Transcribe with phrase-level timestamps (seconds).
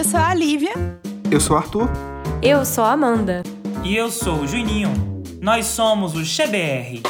[0.00, 0.72] eu sou a Lívia.
[1.30, 1.90] Eu sou o Arthur.
[2.42, 3.42] Eu sou a Amanda.
[3.84, 4.90] E eu sou o Juninho.
[5.42, 7.02] Nós somos o XBR.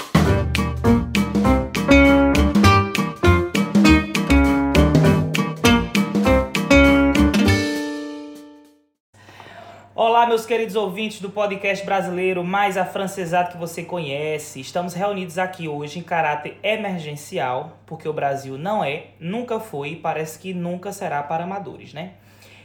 [9.94, 14.58] Olá, meus queridos ouvintes do podcast brasileiro mais afrancesado que você conhece.
[14.58, 19.96] Estamos reunidos aqui hoje em caráter emergencial, porque o Brasil não é, nunca foi e
[19.96, 22.14] parece que nunca será para amadores, né?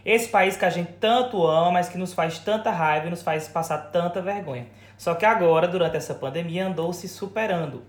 [0.06, 3.24] Esse país que a gente tanto ama, mas que nos faz tanta raiva e nos
[3.24, 4.68] faz passar tanta vergonha.
[4.96, 7.84] Só que agora, durante essa pandemia, andou se superando.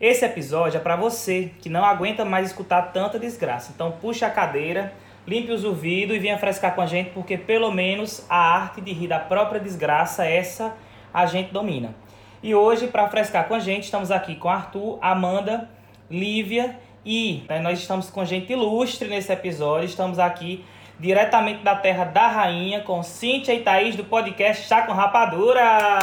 [0.00, 3.72] Esse episódio é para você que não aguenta mais escutar tanta desgraça.
[3.74, 4.92] Então puxa a cadeira,
[5.26, 8.92] limpe os ouvidos e venha frescar com a gente, porque pelo menos a arte de
[8.92, 10.74] rir da própria desgraça, essa
[11.14, 11.94] a gente domina.
[12.42, 15.70] E hoje, para frescar com a gente, estamos aqui com Arthur, Amanda,
[16.10, 19.86] Lívia e né, nós estamos com gente ilustre nesse episódio.
[19.86, 20.62] Estamos aqui
[20.98, 25.98] diretamente da terra da rainha, com Cíntia e Thaís do podcast Chá com Rapadura.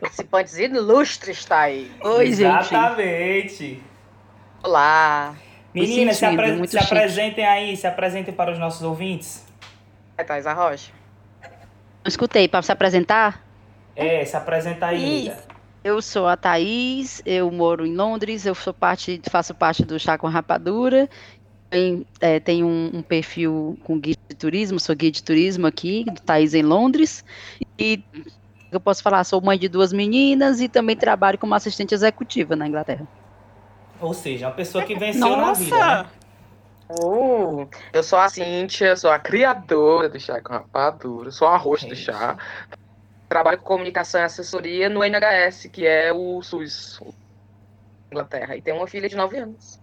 [0.00, 1.90] Participantes ilustres está aí.
[2.02, 3.48] Oi, Exatamente.
[3.56, 3.82] gente.
[4.62, 5.34] Olá.
[5.74, 9.46] Meninas, se, apre- se apresentem aí, se apresentem para os nossos ouvintes.
[10.18, 10.92] É Thais Arrocha.
[11.42, 13.44] Não escutei, para se apresentar?
[13.94, 15.28] É, se apresenta aí.
[15.28, 15.49] Isso.
[15.82, 20.18] Eu sou a Thaís, eu moro em Londres, eu sou parte, faço parte do Chá
[20.18, 21.08] com Rapadura.
[21.70, 26.04] Tem, é, tenho um, um perfil com guia de turismo, sou guia de turismo aqui,
[26.04, 27.24] do Thaís em Londres.
[27.78, 28.02] E
[28.70, 32.66] eu posso falar, sou mãe de duas meninas e também trabalho como assistente executiva na
[32.68, 33.08] Inglaterra.
[34.00, 35.76] Ou seja, uma pessoa que venceu na vida.
[35.76, 35.82] Né?
[35.82, 36.10] Nossa!
[36.90, 41.88] Uh, eu sou a Cíntia, sou a criadora do Chá com Rapadura, sou a host
[41.88, 42.36] do chá.
[43.30, 47.00] Trabalho com comunicação e assessoria no NHS, que é o SUS,
[48.10, 48.56] Inglaterra.
[48.56, 49.80] E tenho uma filha de 9 anos.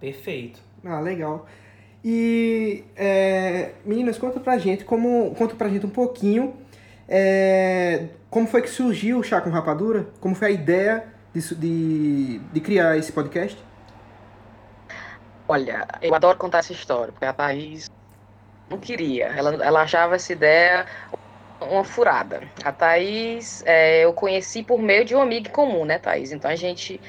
[0.00, 0.60] Perfeito.
[0.84, 1.46] Ah, legal.
[2.04, 6.56] E é, meninas, conta pra gente como conta pra gente um pouquinho
[7.08, 10.08] é, como foi que surgiu o Chá com Rapadura?
[10.20, 13.56] Como foi a ideia de, de, de criar esse podcast?
[15.48, 17.88] Olha, eu adoro contar essa história, porque a Thaís
[18.68, 19.26] não queria.
[19.26, 20.86] Ela, ela achava essa ideia
[21.60, 22.52] uma furada.
[22.64, 26.32] A Thaís, é, eu conheci por meio de um amigo comum, né, Thaís?
[26.32, 27.00] Então a gente,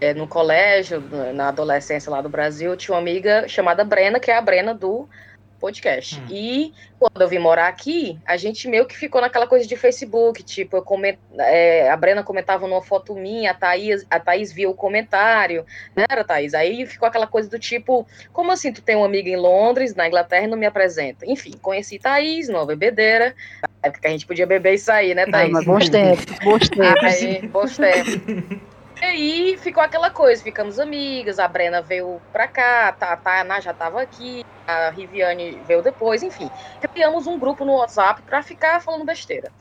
[0.00, 1.00] é, no colégio,
[1.34, 5.08] na- adolescência lá do Brasil, tinha uma amiga chamada Brena, que é a Brena do
[5.56, 6.20] podcast.
[6.20, 6.26] Hum.
[6.30, 10.42] E quando eu vim morar aqui, a gente meio que ficou naquela coisa de Facebook,
[10.42, 11.16] tipo, eu coment...
[11.38, 16.04] é, a Brena comentava numa foto minha, a Thaís, a Thaís via o comentário, né,
[16.08, 16.54] era Thaís?
[16.54, 20.06] Aí ficou aquela coisa do tipo, como assim tu tem uma amiga em Londres, na
[20.06, 21.26] Inglaterra, e não me apresenta?
[21.26, 25.24] Enfim, conheci Thaís, numa bebedeira, na época que a gente podia beber e sair, né,
[25.28, 25.52] Ah, Thaís?
[25.52, 27.02] mas bons tempos, bons tempos.
[27.02, 28.66] Aí, bons tempos.
[29.02, 33.60] E aí ficou aquela coisa, ficamos amigas, a Brena veio pra cá, tá, a Tainá
[33.60, 36.50] já tava aqui, a Riviane veio depois, enfim.
[36.94, 39.52] Criamos um grupo no WhatsApp pra ficar falando besteira.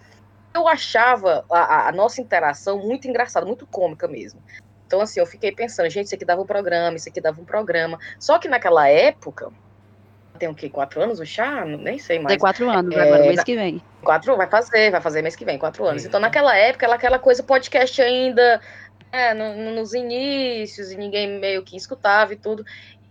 [0.56, 4.42] Eu achava a, a- nossa interação muito engraçada, muito cômica mesmo.
[4.88, 7.46] Então, assim, eu fiquei pensando, gente, isso aqui dava um programa, isso aqui dava um
[7.46, 8.00] programa.
[8.20, 9.52] Só que naquela época,
[10.40, 10.70] tem o quê?
[10.70, 11.66] Quatro anos o chá?
[11.66, 12.28] Nem sei mais.
[12.30, 13.82] Tem quatro anos, É, agora, mês na- que vem.
[14.02, 16.04] Quatro, vai fazer, vai fazer mês que vem, quatro anos.
[16.04, 16.08] Isso.
[16.10, 18.62] Então, naquela época, era aquela coisa podcast ainda,
[19.16, 22.66] é, no- no- nos inícios, e ninguém meio que escutava e tudo.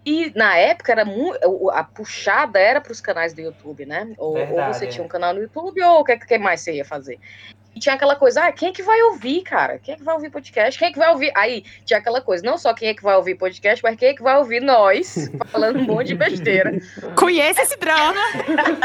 [0.06, 1.38] E na época era muito.
[1.70, 4.12] A puxada era para os canais do YouTube, né?
[4.19, 4.88] Ou, ou Verdade, você é.
[4.88, 7.19] tinha um canal no YouTube, ou o que, que mais você ia fazer?
[7.75, 9.81] E tinha aquela coisa, ah, quem é que vai ouvir, cara?
[9.81, 10.78] Quem é que vai ouvir podcast?
[10.78, 11.32] Quem é que vai ouvir?
[11.34, 14.15] Aí tinha aquela coisa, não só quem é que vai ouvir podcast, mas quem é
[14.15, 16.71] que vai ouvir nós falando um monte de besteira.
[17.19, 18.15] Conhece esse drama?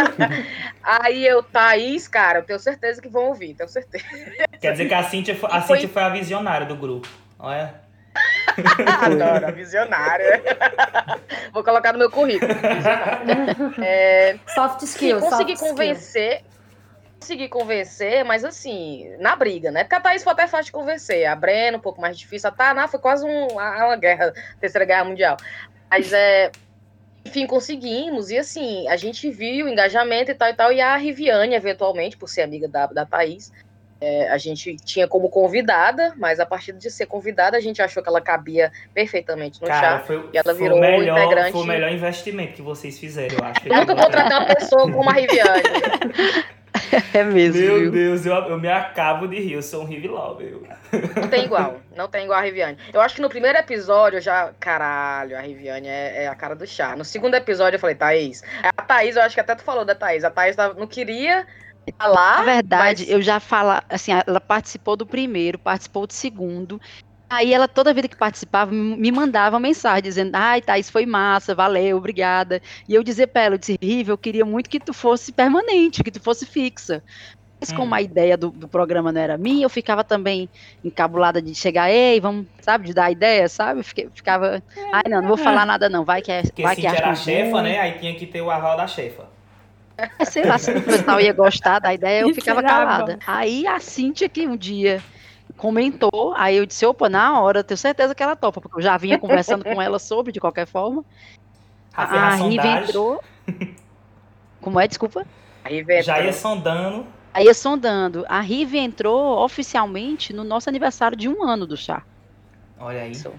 [0.83, 4.05] Aí eu, Thaís, cara, eu tenho certeza que vão ouvir, tenho certeza.
[4.59, 7.07] Quer dizer que a Cíntia, foi- a foi- Cíntia foi a visionária do grupo.
[7.37, 7.73] Olha.
[9.01, 10.41] Adoro, a visionária.
[11.53, 12.51] Vou colocar no meu currículo.
[13.83, 15.21] É, Soft skills.
[15.23, 16.41] consegui soft convencer.
[17.19, 19.83] Consegui convencer, mas assim, na briga, né?
[19.83, 21.25] Porque a Thaís foi até fácil de convencer.
[21.25, 22.47] A Brena, um pouco mais difícil.
[22.49, 25.35] A Taná foi quase um- uma guerra, terceira guerra mundial.
[25.91, 26.49] Mas é.
[27.25, 28.29] Enfim, conseguimos.
[28.29, 30.71] E assim, a gente viu o engajamento e tal e tal.
[30.71, 33.51] E a Riviane, eventualmente, por ser amiga da, da Thaís,
[34.01, 38.01] é, a gente tinha como convidada, mas a partir de ser convidada, a gente achou
[38.01, 40.03] que ela cabia perfeitamente no Cara, chá.
[40.05, 41.51] foi, E ela foi virou o melhor, integrante.
[41.51, 43.67] Foi o melhor investimento que vocês fizeram, eu acho.
[43.67, 45.63] Eu nunca contratei uma pessoa como a Riviane.
[47.13, 47.91] É mesmo, Meu viu?
[47.91, 50.63] Deus, eu, eu me acabo de rir, eu sou um rival, meu.
[51.15, 51.77] Não tem igual.
[51.95, 52.77] Não tem igual a Riviane.
[52.93, 54.51] Eu acho que no primeiro episódio eu já.
[54.59, 56.95] Caralho, a Riviane é, é a cara do chá.
[56.95, 58.43] No segundo episódio eu falei, Thaís.
[58.63, 60.23] A Thaís, eu acho que até tu falou da Thaís.
[60.23, 61.45] A Thaís não queria
[61.97, 62.39] falar.
[62.39, 66.79] Na verdade, mas- eu já falo, assim, ela participou do primeiro, participou do segundo.
[67.31, 71.97] Aí ela, toda vida que participava, me mandava mensagem dizendo, ai, Thaís, foi massa, valeu,
[71.97, 72.59] obrigada.
[72.87, 76.03] E eu dizia pra ela, eu disse, Riva, eu queria muito que tu fosse permanente,
[76.03, 77.03] que tu fosse fixa.
[77.61, 77.95] Mas como Hum.
[77.95, 80.49] a ideia do, do programa não era minha, eu ficava também
[80.83, 83.83] encabulada de chegar, ei, vamos, sabe, de dar ideia, sabe?
[83.83, 86.85] Fiquei- ficava, ai, não, não vou falar nada não, vai que é, Porque vai se
[86.85, 87.79] que é era a acho chefa, né?
[87.79, 89.29] Aí tinha que ter o aval da chefa.
[89.97, 93.21] É, sei lá, se o pessoal ia gostar da ideia, eu ficava calada.
[93.25, 95.03] Aí a Cintia que um dia
[95.59, 98.81] comentou, aí eu disse, opa, na hora, eu tenho certeza que ela topa, porque eu
[98.81, 101.03] já vinha conversando com ela sobre, de qualquer forma.
[101.93, 103.23] A, A, a Riva entrou.
[104.61, 105.25] Como é, desculpa?
[105.85, 107.05] Vem já ia sondando.
[107.33, 108.25] Aí ia sondando.
[108.27, 112.03] A Rive entrou oficialmente no nosso aniversário de um ano do chá.
[112.79, 113.11] Olha aí.
[113.11, 113.31] Isso.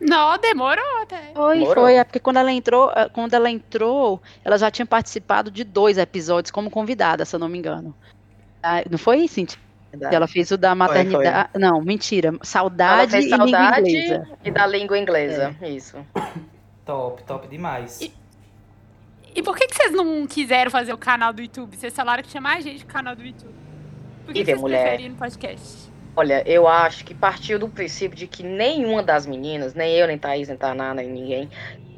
[0.00, 1.32] Não, demorou até.
[1.34, 1.84] Foi, Demorou.
[1.84, 1.94] foi.
[1.96, 5.98] É porque quando ela entrou, eh, quando ela entrou, ela já tinha participado de dois
[5.98, 7.94] episódios como convidada, se eu não me engano.
[8.62, 9.58] Ah, Não foi, Cintia?
[9.98, 10.14] Verdade.
[10.16, 11.50] Ela fez o da maternidade.
[11.56, 12.32] Não, mentira.
[12.42, 14.28] Saudade e língua saudade inglesa.
[14.44, 15.54] e da língua inglesa.
[15.62, 15.96] Isso.
[16.84, 18.00] Top, top demais.
[18.00, 18.12] E-
[19.34, 21.76] E por que, que vocês não quiseram fazer o canal do YouTube?
[21.76, 23.54] Vocês falaram que tinha mais gente no canal do YouTube.
[24.24, 24.82] Por que, E que vocês mulher.
[24.82, 25.88] preferiram no podcast?
[26.16, 30.18] Olha, eu acho que partiu do princípio de que nenhuma das meninas, nem eu, nem
[30.18, 31.48] Thaís, nem Taná, nem ninguém,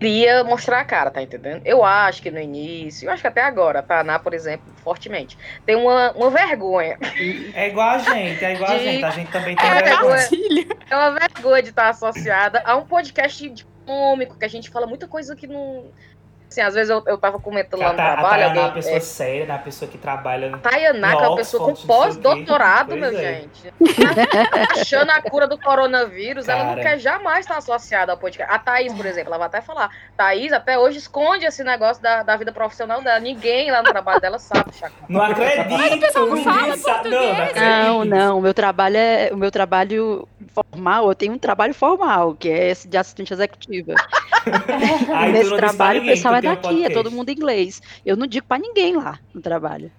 [0.01, 1.61] queria mostrar a cara, tá entendendo?
[1.65, 5.37] Eu acho que no início, eu acho que até agora, a Taná, por exemplo, fortemente,
[5.67, 6.99] tem uma, uma vergonha.
[7.55, 9.05] É igual a gente, é igual a De- gente.
[9.05, 10.17] A gente também tem É, vergonha.
[10.17, 10.77] Gatilho.
[10.91, 14.87] É uma vergonha de estar associada a um podcast de cômico, que a gente fala
[14.87, 15.91] muita coisa que não.
[16.51, 18.73] Assim, às vezes eu, eu tava comentando lá A, no a trabalho, Tayana é uma
[18.73, 19.53] pessoa É, séria, né?
[19.55, 20.59] Uma pessoa que trabalha.
[20.59, 23.23] Tayaná, que é uma pessoa com pós-doutorado, meu é.
[23.23, 23.73] gente.
[24.73, 26.83] Achando a cura do coronavírus, ela não Cara.
[26.83, 28.53] quer jamais estar associada ao podcast.
[28.53, 29.91] A Thaís, por exemplo, ela vai até falar.
[30.17, 33.21] Thaís até hoje esconde esse negócio da, da vida profissional dela.
[33.21, 34.95] Ninguém lá no trabalho dela sabe, Chaco.
[35.09, 35.71] Não acredito!
[35.71, 37.63] Mas o pessoal não fala sabe- Não, não português.
[37.63, 38.39] Não, não.
[38.39, 41.09] O meu trabalho é o meu trabalho formal.
[41.09, 43.95] Eu tenho um trabalho formal, que é esse de assistente executiva.
[45.33, 47.81] Nesse trabalho, o pessoal tu é daqui, é todo mundo inglês.
[48.05, 49.91] Eu não digo pra ninguém lá no trabalho.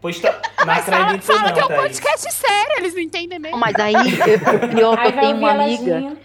[0.00, 3.00] Pois tá- não Mas fala, acredito fala que é não, um podcast sério, eles não
[3.00, 3.58] entendem mesmo.
[3.58, 6.16] Mas aí, eu, o pior que Aí eu tenho uma amiga,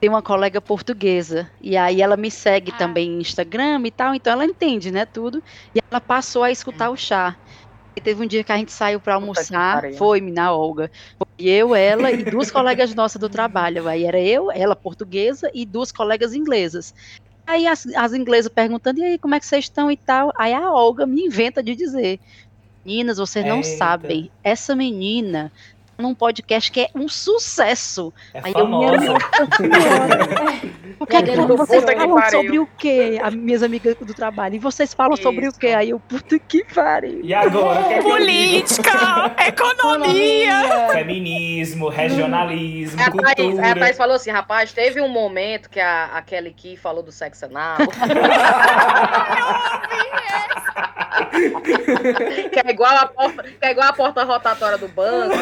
[0.00, 2.78] tem uma colega portuguesa, e aí ela me segue Ah.
[2.78, 5.42] também no Instagram e tal, então ela entende, né, tudo.
[5.74, 7.36] E ela passou a escutar o chá.
[7.94, 10.88] E teve um dia que a gente saiu pra que almoçar, foi, na Olga.
[11.18, 13.88] Foi eu, ela e duas colegas nossas do trabalho.
[13.88, 16.94] Aí era eu, ela portuguesa e duas colegas inglesas.
[17.48, 20.30] Aí as, as inglesas perguntando, e aí, como é que vocês estão e tal?
[20.36, 22.20] Aí a Olga me inventa de dizer,
[22.84, 23.68] meninas, vocês não Eita.
[23.78, 25.50] sabem, essa menina
[25.98, 28.14] num podcast que é um sucesso.
[28.32, 29.12] É Aí eu me famosa.
[31.00, 33.18] O que é que vocês falam sobre o quê?
[33.20, 34.54] As minhas amigas do trabalho.
[34.54, 35.58] E vocês falam sobre o Isso.
[35.58, 35.68] quê?
[35.68, 37.20] Aí eu, puta que pariu.
[37.24, 37.82] E agora?
[37.82, 38.02] Que é eu?
[38.04, 40.88] Política, economia.
[40.92, 43.64] Feminismo, regionalismo, É a Thaís, cultura.
[43.66, 47.02] aí a Thaís falou assim, rapaz, teve um momento que a, a Kelly Key falou
[47.02, 47.78] do sexo anal.
[52.52, 55.34] que é igual a porta, que é igual a porta rotatória do banco.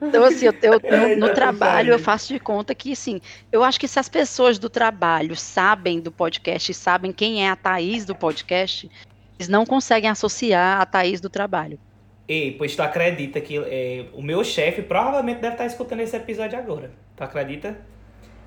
[0.00, 3.20] Então, assim, eu, eu- no, no tá trabalho eu faço de conta que, assim,
[3.50, 7.50] eu acho que se as pessoas do trabalho sabem do podcast e sabem quem é
[7.50, 8.90] a Thaís do podcast,
[9.38, 11.78] eles não conseguem associar a Thaís do trabalho.
[12.26, 16.58] Ei, pois tu acredita que é, o meu chefe provavelmente deve estar escutando esse episódio
[16.58, 16.90] agora.
[17.16, 17.76] Tu acredita?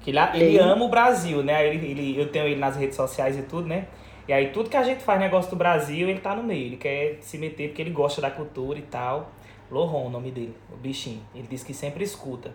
[0.01, 1.67] Que ele, ele ama o Brasil, né?
[1.67, 3.85] Ele, ele, eu tenho ele nas redes sociais e tudo, né?
[4.27, 6.65] E aí tudo que a gente faz negócio do Brasil, ele tá no meio.
[6.65, 9.31] Ele quer se meter porque ele gosta da cultura e tal.
[9.71, 11.21] Loron, o nome dele, o bichinho.
[11.33, 12.51] Ele diz que sempre escuta.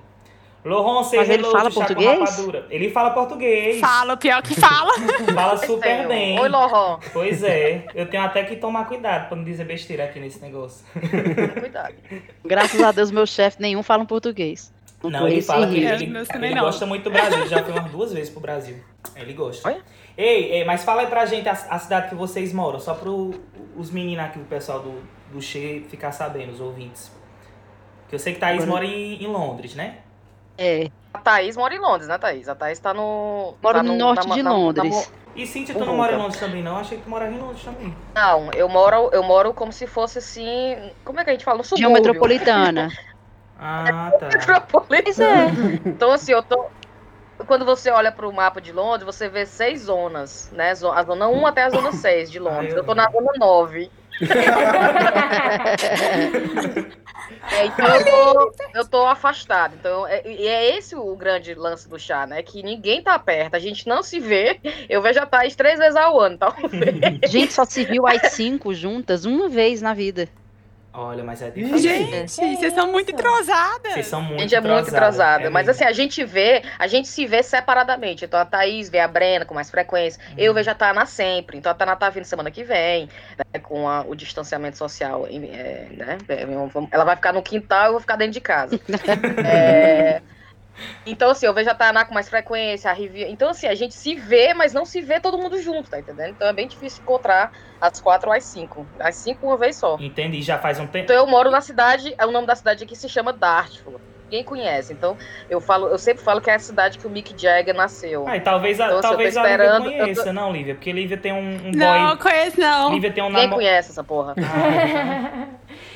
[0.65, 2.19] Loron, say Mas ele fala português?
[2.19, 2.67] Rapadura.
[2.71, 3.81] Ele fala português.
[3.81, 4.93] Fala, o pior que fala.
[5.35, 6.39] Fala super bem.
[6.39, 7.01] Oi, Loron.
[7.13, 7.85] Pois é.
[7.95, 10.87] Eu tenho até que tomar cuidado pra não dizer besteira aqui nesse negócio.
[11.59, 11.95] Cuidado.
[12.45, 14.73] Graças a Deus, meu chefe nenhum fala um português.
[15.03, 15.89] Não, tô ele fala que rio.
[15.89, 16.67] É, ele, os meus também ele não.
[16.67, 17.41] gosta muito do Brasil.
[17.41, 18.77] Ele já foi umas duas vezes pro Brasil.
[19.17, 19.69] Ele gosta.
[19.69, 19.83] Olha.
[20.17, 23.33] Ei, ei, mas fala aí pra gente a, a cidade que vocês moram, só pro
[23.77, 25.03] os meninos aqui, o pessoal do,
[25.33, 27.11] do Che ficar sabendo, os ouvintes.
[28.09, 29.99] Que eu sei que Thaís Agora- mora em, em Londres, né?
[30.59, 32.47] É, A Thaís mora em Londres, né, Thaís?
[32.49, 33.55] A Thaís tá no.
[33.63, 34.91] Moro tá no norte de Londres.
[34.95, 35.05] mo-
[35.35, 36.23] E Cíntia, tu Uhum, não mora em tá.
[36.23, 36.77] Londres também, não?
[36.77, 37.97] Achei que tu morava em Londres também.
[38.15, 40.77] Não, eu moro, eu moro como se fosse assim.
[41.07, 41.57] Como é que a gente fala?
[41.57, 42.03] No região subúrbio.
[42.13, 42.89] metropolitana.
[43.59, 44.29] Ah, tá.
[44.37, 45.03] Metropolitana.
[45.05, 45.47] Pois é.
[45.87, 46.67] Então, assim, eu tô.
[47.47, 50.71] Quando você olha para o mapa de Londres, você vê seis zonas, né?
[50.71, 52.73] A zona 1 até a zona 6 de Londres.
[52.73, 53.91] Eu Eu tô na zona 9.
[57.51, 59.75] É, então eu tô, eu tô afastado.
[59.79, 62.43] Então, é, e é esse o grande lance do chá, né?
[62.43, 64.61] Que ninguém tá perto, a gente não se vê.
[64.89, 67.31] Eu vejo a Thaís três vezes ao ano, talvez.
[67.31, 70.29] Gente, só se viu as cinco juntas uma vez na vida.
[70.95, 71.79] Olha, mas é difícil.
[71.79, 73.93] Gente, vocês são muito entrosadas.
[73.95, 75.45] Vocês são A muito gente é muito entrosada.
[75.47, 78.27] é mas assim, a gente vê, a gente se vê separadamente.
[78.27, 80.21] Então a Thaís vê a Brena com mais frequência.
[80.29, 80.35] Uhum.
[80.37, 81.57] Eu vejo a Tana sempre.
[81.57, 83.09] Então a Tana tá vindo semana que vem,
[83.39, 85.27] né, com a- o distanciamento social.
[85.27, 86.19] é, né,
[86.91, 88.79] ela vai ficar no quintal e eu vou ficar dentro de casa.
[89.47, 90.21] É,
[91.05, 93.25] então, assim, eu vejo a Tainá com mais frequência, a Rivi...
[93.25, 96.31] Então, assim, a gente se vê, mas não se vê todo mundo junto, tá entendendo?
[96.31, 98.87] Então é bem difícil encontrar as quatro ou as cinco.
[98.99, 99.97] As cinco uma vez só.
[100.01, 101.05] Entendi, já faz um tempo.
[101.05, 104.01] Então eu moro na cidade, é o nome da cidade aqui se chama Dartford.
[104.33, 104.95] Ninguém conhece.
[104.95, 105.15] Então
[105.51, 108.27] eu falo, eu sempre falo que é a cidade que o Mick Jagger nasceu.
[108.27, 110.33] Ah, e talvez a, Então, assim, eu tô talvez a Lívia esperando- eu tô- conheça,
[110.33, 110.75] não, Lívia?
[110.75, 112.19] Porque Lívia tem um, um Não, boy.
[112.19, 112.95] conheço não.
[112.95, 114.35] Lívia tem um Ninguém conhece essa porra.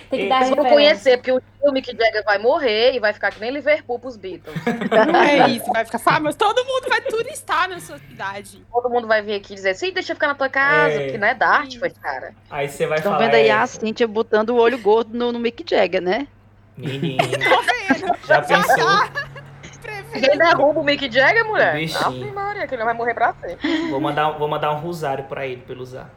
[0.09, 0.71] Tem que dar vão referência.
[0.73, 4.55] conhecer, porque o Mick Jagger vai morrer e vai ficar que nem Liverpool pros Beatles.
[5.29, 6.39] É isso, vai ficar famoso.
[6.39, 8.63] Todo mundo vai turistar na sua cidade.
[8.73, 11.03] Todo mundo vai vir aqui dizer, sim, deixa eu ficar na tua casa, É.
[11.07, 12.33] porque não é Dartford, cara.
[12.49, 13.25] Aí você vai Estão falar.
[13.25, 16.29] vendo aí é, a Cíntia botando o olho gordo no, no Mick Jagger, né?
[16.77, 17.19] Menino.
[18.27, 19.27] Já pensou?
[20.15, 21.75] Ninguém derruba o Mick Jagger, mulher.
[21.75, 22.07] Bichinho.
[22.07, 23.91] Ave Maria, que ele vai morrer pra sempre.
[23.91, 26.11] Vou mandar, vou mandar um rosário pra ele, pra ele usar.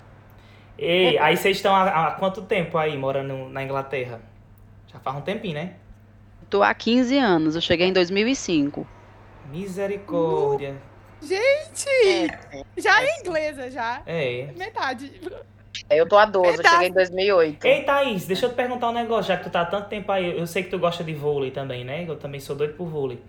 [0.78, 4.22] Ei, aí vocês estão há, há quanto tempo aí morando na Inglaterra?
[4.88, 5.74] Já faz um tempinho, né?
[6.50, 8.88] Tô há 15 anos, eu cheguei em 2005.
[9.52, 10.78] Misericórdia.
[11.22, 12.32] Gente,
[12.78, 14.02] já é inglesa, já.
[14.06, 14.50] É.
[14.56, 15.22] Metade.
[15.90, 16.76] Eu tô há 12, eu Verdade.
[16.76, 17.66] cheguei em 2008.
[17.66, 20.12] Ei, Thaís, deixa eu te perguntar um negócio, já que tu tá há tanto tempo
[20.12, 20.38] aí.
[20.38, 22.06] Eu sei que tu gosta de vôlei também, né?
[22.08, 23.20] Eu também sou doido por vôlei.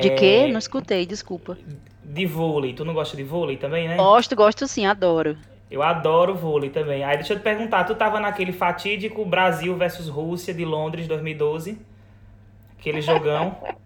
[0.00, 0.48] De É, quê?
[0.50, 1.58] Não escutei, desculpa.
[2.04, 2.72] De vôlei.
[2.72, 3.96] Tu não gosta de vôlei também, né?
[3.96, 5.36] Gosto, gosto sim, adoro.
[5.70, 7.04] Eu adoro vôlei também.
[7.04, 11.78] Aí deixa eu te perguntar, tu tava naquele fatídico Brasil versus Rússia de Londres 2012?
[12.78, 13.56] Aquele jogão?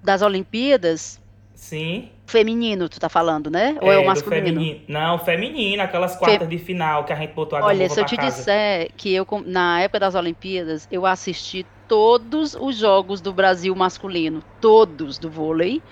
[0.00, 1.20] Das Olimpíadas,
[1.54, 2.08] Sim.
[2.28, 3.76] Feminino, tu tá falando, né?
[3.82, 4.22] Ou é, o do masculino?
[4.22, 4.84] feminino.
[4.88, 8.16] Não, feminino, aquelas quartas de final que a gente botou a Olha, se eu te
[8.16, 8.16] casa.
[8.16, 14.42] disser que eu, na época das Olimpíadas, eu assisti todos os jogos do Brasil masculino,
[14.60, 15.82] todos do vôlei.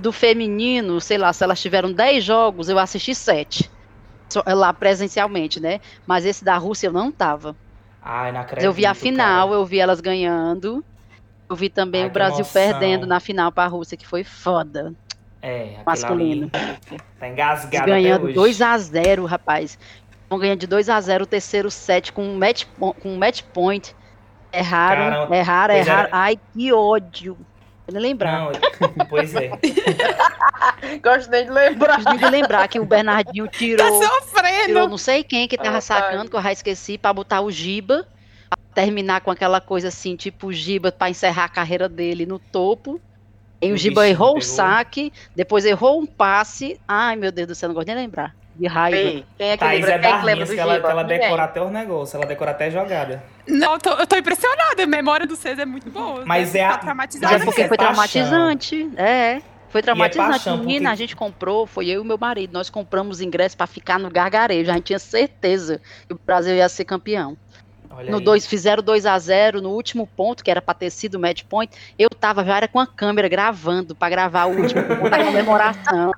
[0.00, 3.70] Do feminino, sei lá, se elas tiveram 10 jogos, eu assisti 7.
[4.32, 5.80] Só- Lá presencialmente, né?
[6.06, 7.56] Mas esse da Rússia eu não tava.
[8.00, 9.54] Ai, não acredito, eu vi a final, cara.
[9.54, 10.84] eu vi elas ganhando.
[11.50, 12.46] Eu vi também Ai, o Brasil emoção.
[12.46, 14.94] perdendo na final pra Rússia, que foi foda.
[15.42, 16.50] É, aquele masculino.
[16.52, 18.34] ali Tá engasgado até ganhando hoje.
[18.34, 19.78] 2 a 0 rapaz.
[20.30, 23.42] Vão ganhando de 2 a 0 o terceiro set com um match, com um match
[23.52, 23.94] point.
[24.52, 26.08] Erraram, Caramba, erraram, pois erraram.
[26.08, 26.16] era.
[26.16, 27.36] Ai, que ódio.
[27.88, 28.38] Eu nem lembrar.
[28.40, 28.52] Não,
[29.08, 29.50] pois é.
[31.02, 31.94] Gosto nem de lembrar.
[32.02, 34.88] Preciso de lembrar que o Bernardinho Tá tirou, tirou sofrendo.
[34.88, 38.06] não sei quem que tava Ah, sacando, que eu já esqueci, pra botar o Giba.
[38.48, 42.38] pra Terminar com aquela coisa assim, tipo o Giba pra encerrar a carreira dele no
[42.38, 43.00] topo.
[43.62, 44.48] E o Giba errou o pegou.
[44.48, 46.80] saque, depois errou um passe.
[46.86, 48.34] Ai, meu Deus do céu, não gosto nem de lembrar.
[48.56, 48.96] De raiva.
[48.98, 50.90] Ei, quem é que Thaís lembra, é quem é que lembra do que ela, Giba?
[50.90, 53.22] ela decora até os negócios, ela decora até jogada.
[53.48, 54.82] Não, eu tô, eu tô impressionada.
[54.82, 56.24] A memória do César é muito boa.
[56.26, 58.90] Mas é a- ficar Mas é porque é foi traumatizante.
[58.96, 59.40] É.
[59.70, 60.30] Foi traumatizante.
[60.32, 62.52] paixão, Menina, porque- a gente comprou, foi eu e meu marido.
[62.52, 64.70] Nós compramos ingresso pra ficar no gargarejo.
[64.70, 67.38] A gente tinha certeza que o Brasil ia ser campeão.
[67.96, 68.24] Olha No aí.
[68.24, 71.42] 2 fizeram 2 a 0 no último ponto, que era pra ter sido o match
[71.44, 71.72] point.
[71.98, 76.12] Eu tava já era com a câmera gravando pra gravar o último ponto da comemoração.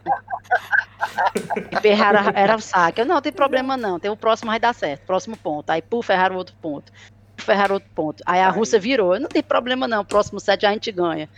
[1.70, 3.00] E ferraram, era o saque.
[3.00, 5.70] Eu, não, tem problema não, tem o próximo vai dar certo, próximo ponto.
[5.70, 6.92] Aí, puf, ferraram outro ponto.
[7.36, 8.22] Ferraram outro ponto.
[8.24, 11.28] Aí a Rússia virou, não tem problema não, próximo set a gente ganha.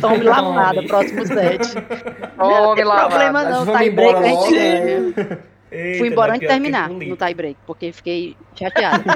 [0.00, 1.74] Tome lavada, próximo set.
[2.36, 3.08] não Tome tem lavada.
[3.08, 5.51] problema Mas não, vamos tie embora break a gente ganha.
[5.72, 9.02] Eita, Fui embora é antes de terminar no tie break, porque fiquei chateada.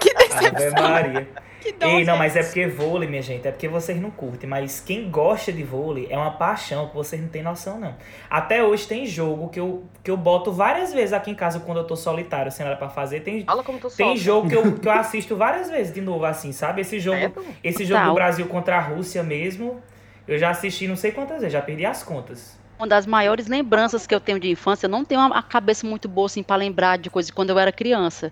[0.00, 0.88] Que Ave decepção.
[0.88, 1.28] Maria.
[1.60, 4.48] Que dó, Ei, não, mas é porque vôlei, minha gente, é porque vocês não curtem.
[4.48, 7.94] Mas quem gosta de vôlei é uma paixão que vocês não têm noção, não.
[8.30, 11.78] Até hoje tem jogo que eu, que eu boto várias vezes aqui em casa quando
[11.78, 13.20] eu tô solitário, sem nada pra fazer.
[13.20, 16.24] Tem, Fala como tu tem jogo que eu, que eu assisto várias vezes de novo,
[16.24, 16.82] assim, sabe?
[16.82, 17.18] Esse jogo,
[17.64, 19.82] esse jogo do Brasil contra a Rússia mesmo,
[20.28, 22.56] eu já assisti não sei quantas vezes, já perdi as contas.
[22.78, 25.86] Uma das maiores lembranças que eu tenho de infância, eu não tenho uma a cabeça
[25.86, 28.30] muito boa assim para lembrar de coisas de quando eu era criança.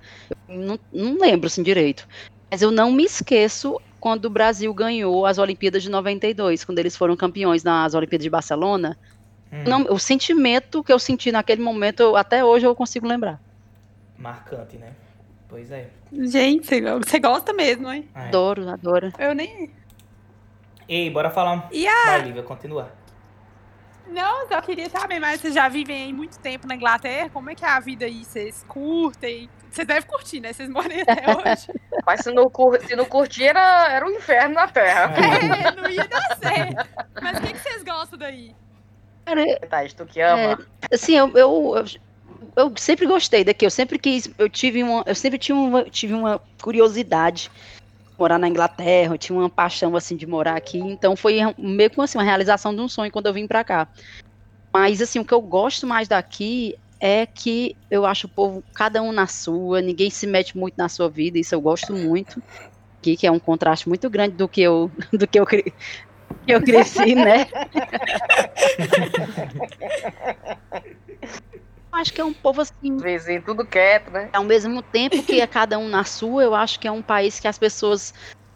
[0.48, 2.06] Eu não, não lembro assim direito.
[2.50, 6.94] Mas eu não me esqueço quando o Brasil ganhou as Olimpíadas de 92, quando eles
[6.94, 8.98] foram campeões nas Olimpíadas de Barcelona.
[9.50, 13.40] Hum, Não- o sentimento que eu senti naquele momento, eu- até hoje eu consigo lembrar.
[14.18, 14.92] Marcante, né?
[15.48, 15.88] Pois é.
[16.12, 16.66] Gente,
[17.06, 18.08] você- gosta mesmo, hein?
[18.14, 18.28] É.
[18.28, 19.10] Adoro, adoro.
[19.18, 19.70] Eu nem.
[20.86, 21.68] Ei, bora falar.
[21.72, 22.92] E a- Vai, Lívia, continua.
[24.06, 27.30] Não, só queria saber, mas vocês já vivem aí muito tempo na Inglaterra?
[27.30, 28.24] Como é que é a vida aí?
[28.24, 29.48] Vocês curtem?
[29.70, 30.52] Vocês devem curtir, né?
[30.52, 31.66] Vocês moram até hoje.
[32.06, 32.78] Mas se não, cur...
[32.86, 33.90] se não curtir, era...
[33.90, 35.14] era o inferno na Terra.
[35.16, 36.88] é, não ia dar certo.
[37.20, 38.54] Mas o que, que vocês gostam daí?
[39.24, 40.58] Cara, Thaís, tu que ama.
[40.92, 41.84] Assim, eu, eu, eu
[42.56, 46.14] eu sempre gostei daqui, eu sempre quis, eu tive uma, eu sempre tive uma, tive
[46.14, 47.83] uma curiosidade de
[48.18, 52.00] morar na Inglaterra, eu tinha uma paixão assim de morar aqui, então foi meio que
[52.00, 53.88] assim, uma realização de um sonho quando eu vim para cá.
[54.72, 59.02] Mas assim, o que eu gosto mais daqui é que eu acho o povo, cada
[59.02, 62.42] um na sua, ninguém se mete muito na sua vida, isso eu gosto muito.
[62.98, 65.72] Aqui, que é um contraste muito grande do que eu, do que eu, que
[66.48, 67.46] eu cresci, né?
[71.94, 72.96] acho que é um povo assim.
[72.96, 74.30] Vizinho, tudo quieto, né?
[74.32, 77.40] Ao mesmo tempo que é cada um na sua, eu acho que é um país
[77.40, 78.12] que as pessoas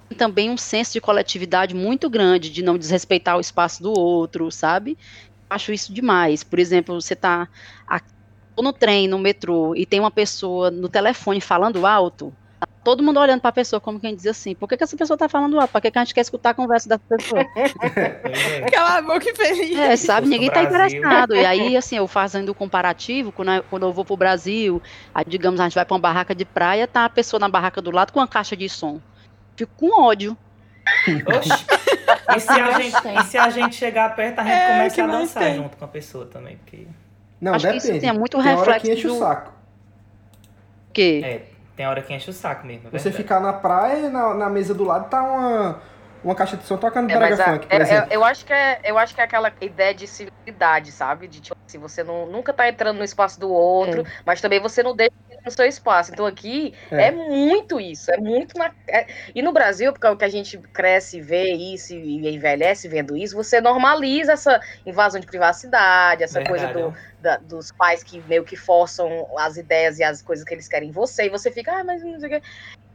[0.09, 4.51] têm também um senso de coletividade muito grande, de não desrespeitar o espaço do outro,
[4.51, 4.99] sabe?
[5.51, 6.43] Acho isso demais.
[6.43, 7.49] Por exemplo, você tá
[8.61, 12.35] no trem, no metrô, e tem uma pessoa no telefone falando alto,
[12.91, 15.15] todo mundo olhando para a pessoa como quem diz assim, por que, que essa pessoa
[15.15, 15.71] está falando alto?
[15.71, 17.45] Por que, que a gente quer escutar a conversa dessa pessoa?
[18.73, 19.79] Cala a boca feliz.
[19.79, 21.35] É, sabe, ninguém está interessado.
[21.35, 24.83] E aí, assim, eu fazendo o comparativo, quando, quando eu vou pro Brasil,
[25.15, 27.81] aí, digamos, a gente vai para uma barraca de praia, tá a pessoa na barraca
[27.83, 29.01] do lado com uma caixa de som.
[29.57, 30.37] Fico com ódio.
[31.37, 31.51] Oxi.
[32.37, 35.01] E se, a gente, e se a gente chegar perto, a gente É, começa que
[35.01, 35.55] a dançar tem?
[35.57, 36.87] junto com a pessoa também, porque...
[37.41, 37.93] Não, Acho que depende.
[37.93, 39.53] isso tem muito Tem hora reflexo que enche do- o saco.
[40.87, 41.43] Porque É,
[41.79, 44.51] tem hora que enche o saco mesmo, é Você ficar na praia e na, na
[44.51, 45.79] mesa do lado tá uma,
[46.23, 48.13] uma caixa de som tocando É, brega mas a- funk, por é- é- exemplo.
[48.13, 51.29] eu, acho que é, eu acho que é aquela ideia de civilidade, sabe?
[51.29, 54.83] De tipo assim, você não, nunca tá entrando no espaço do outro, mas também você
[54.83, 55.13] não deixa
[55.45, 56.11] no seu espaço.
[56.13, 57.09] Então aqui É.
[57.09, 58.73] é, muito isso, é muito na.
[58.89, 62.89] é- E no Brasil, porque é o que a gente cresce, vê isso e envelhece
[62.89, 68.03] vendo isso, você normaliza essa invasão de privacidade, essa coisa Verdade, do, da- dos pais
[68.03, 71.31] que meio que forçam as ideias e as coisas que eles querem em você, e
[71.31, 72.43] você fica, ah, mas não sei o quê.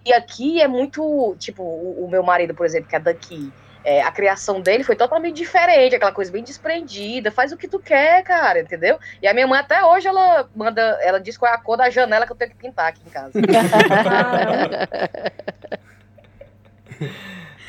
[0.06, 3.52] E aqui é muito, tipo, o, o meu marido, por exemplo, que é daqui,
[3.84, 7.80] é, a criação dele foi totalmente diferente, aquela coisa bem desprendida, faz o que tu
[7.80, 8.98] quer, cara, entendeu?
[9.22, 11.90] E a minha mãe até hoje, ela manda, ela diz qual é a cor da
[11.90, 13.32] janela que eu tenho que pintar aqui em casa.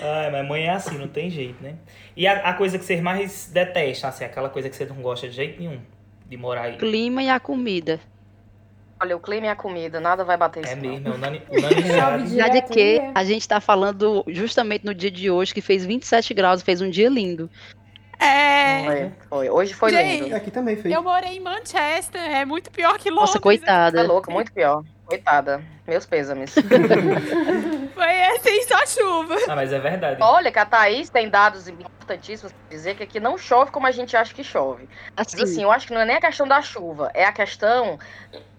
[0.00, 1.74] Ai, mas mãe é assim, não tem jeito, né?
[2.16, 5.28] E a, a coisa que vocês mais detestam, assim, aquela coisa que você não gosta
[5.28, 5.80] de jeito nenhum
[6.26, 6.76] de morar aí.
[6.76, 8.00] clima e a comida.
[9.00, 10.76] Olha, o clima e a comida, nada vai bater É isso.
[10.76, 10.82] não.
[10.90, 12.28] mesmo, é unani- unanimidade.
[12.28, 13.10] Chove Já de que é.
[13.14, 16.88] a gente tá falando justamente no dia de hoje, que fez 27 graus, fez um
[16.88, 17.50] dia lindo.
[18.18, 18.84] É.
[18.84, 19.50] Foi, foi.
[19.50, 20.36] Hoje foi Gente, lindo.
[20.36, 20.94] Aqui também fez.
[20.94, 23.28] Eu morei em Manchester, é muito pior que Londres.
[23.30, 24.02] Nossa, Tá coitada.
[24.04, 24.84] louco, muito pior.
[25.04, 25.60] Coitada.
[25.86, 26.54] Meus pêsames.
[27.94, 29.36] Foi assim, só chuva.
[29.48, 30.18] Ah, mas é verdade.
[30.22, 33.90] Olha que a Thaís tem dados importantíssimos pra dizer que aqui não chove como a
[33.90, 34.88] gente acha que chove.
[35.16, 37.32] Mas Assim, assim, eu acho que não é nem a questão da chuva, é a
[37.32, 37.98] questão.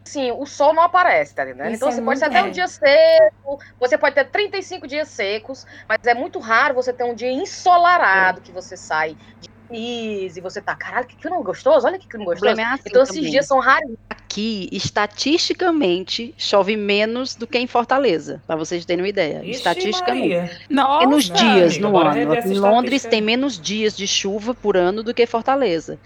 [0.07, 1.67] Assim, o sol não aparece, tá entendendo?
[1.67, 2.51] Isso então é você pode ter até um bom.
[2.51, 7.15] dia seco, você pode ter 35 dias secos, mas é muito raro você ter um
[7.15, 12.07] dia ensolarado que você sai de e você tá, caralho, que clima gostoso, olha que
[12.07, 12.59] clima gostoso.
[12.59, 13.31] é assim Então esses também.
[13.31, 13.95] dias são raros.
[14.09, 19.39] Aqui, estatisticamente, chove menos do que em Fortaleza, pra vocês terem uma ideia.
[19.39, 20.35] Ixi, estatisticamente.
[20.35, 20.61] Maria.
[20.69, 21.03] Nossa.
[21.03, 22.35] E nos Nossa, dias amiga, no ano.
[22.35, 25.97] Em Londres tem menos dias de chuva por ano do que Fortaleza.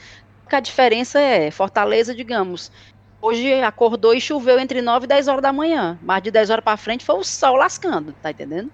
[0.51, 2.71] A diferença é, Fortaleza, digamos,
[3.21, 5.97] hoje acordou e choveu entre 9 e 10 horas da manhã.
[6.01, 8.71] Mas de 10 horas pra frente foi o sol lascando, tá entendendo?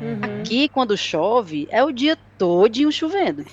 [0.00, 0.20] Uhum.
[0.22, 3.44] Aqui, quando chove, é o dia todinho chovendo.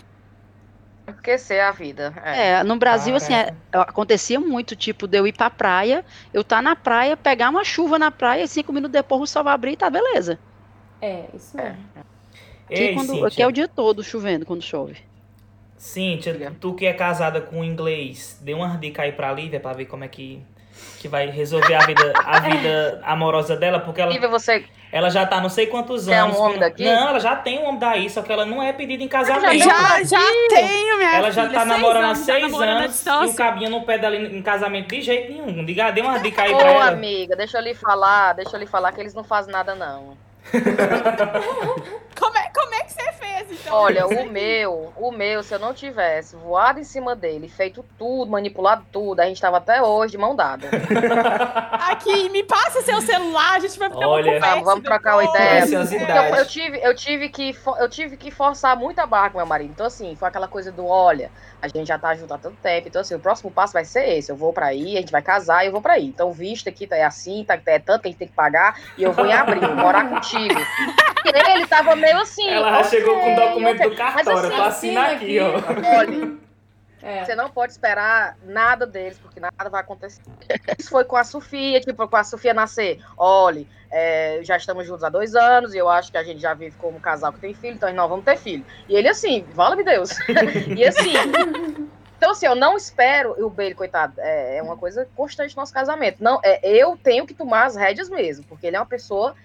[1.08, 2.14] Esquecer a vida.
[2.24, 2.60] É.
[2.60, 6.62] É, no Brasil, assim, é- acontecia muito, tipo, de eu ir pra praia, eu tá
[6.62, 9.74] na praia, pegar uma chuva na praia, e cinco minutos depois o sol vai abrir
[9.74, 10.40] e tá beleza.
[11.02, 11.90] É, isso mesmo.
[12.66, 14.98] Aqui, Ei, quando, aqui é o dia todo chovendo quando chove.
[15.88, 19.74] Cíntia, tu que é casada com um inglês, dê uma dica aí pra Lívia pra
[19.74, 20.42] ver como é que,
[21.00, 24.64] que vai resolver a vida, a vida amorosa dela, porque ela, Lívia, você.
[24.94, 26.38] ela já tá não sei quantos Quer um anos.
[26.38, 26.86] homem com- daqui?
[26.86, 29.62] Não, ela já tem um homem daí, só que ela não é pedida em casamento.
[29.62, 31.54] Já, já tenho, minha Ela já filha.
[31.54, 33.36] tá seis namorando há anos, tá seis namorando à anos e o distância.
[33.36, 35.66] cabinho não pede ali em casamento de jeito nenhum.
[35.66, 36.88] Diga, dê uma dica aí Ô, pra ela.
[36.92, 40.16] amiga, deixa eu lhe falar, deixa eu lhe falar que eles não fazem nada, não.
[42.20, 43.76] Como é, como é que você fez, então?
[43.76, 48.30] Olha, o meu, o meu, se eu não tivesse voado em cima dele, feito tudo,
[48.30, 50.68] manipulado tudo, a gente tava até hoje de mão dada.
[51.90, 54.06] Aqui, me passa seu celular, a gente vai ter Olha.
[54.06, 54.64] uma conversa.
[54.64, 55.66] Vamos, trocar uma ideia.
[55.66, 59.46] Porque eu, tive, eu, tive que, eu tive que forçar muito a barra com meu
[59.46, 59.72] marido.
[59.72, 62.88] Então, assim, foi aquela coisa do: olha, a gente já tá junto há tanto tempo.
[62.88, 64.32] Então, assim, o próximo passo vai ser esse.
[64.32, 66.06] Eu vou pra aí, a gente vai casar e eu vou pra aí.
[66.06, 68.80] Então, visto aqui tá- é assim, tá, é tanto que a gente tem que pagar.
[68.98, 70.60] E eu vou em abril, morar contigo.
[71.26, 72.50] Ele tava meio assim.
[72.50, 73.90] Ela já ok, chegou com o documento ok.
[73.90, 75.40] do cartório assim, assinar assina aqui, aqui.
[75.40, 75.54] ó.
[76.00, 76.34] Olha,
[77.02, 77.26] É.
[77.26, 80.22] você não pode esperar nada deles, porque nada vai acontecer.
[80.80, 83.00] Isso foi com a Sofia, tipo, com a Sofia nascer.
[83.18, 86.54] Olha, é, já estamos juntos há dois anos e eu acho que a gente já
[86.54, 88.66] vive como um casal que tem filho, então nós não vamos ter filho.
[88.88, 90.12] E ele assim, vala-me Deus.
[90.78, 91.14] e assim,
[92.18, 95.62] Então, assim, eu não espero, e o Bailey, coitado, é, é uma coisa constante no
[95.62, 96.24] nosso casamento.
[96.24, 99.36] Não, é, eu tenho que tomar as rédeas mesmo, porque ele é uma pessoa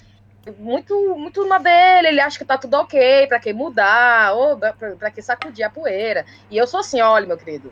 [0.58, 4.72] muito, muito na dele, ele acha que tá tudo ok, pra que mudar, ou pra,
[4.72, 6.24] pra que sacudir a poeira.
[6.50, 7.70] E eu sou assim, olha, meu querido,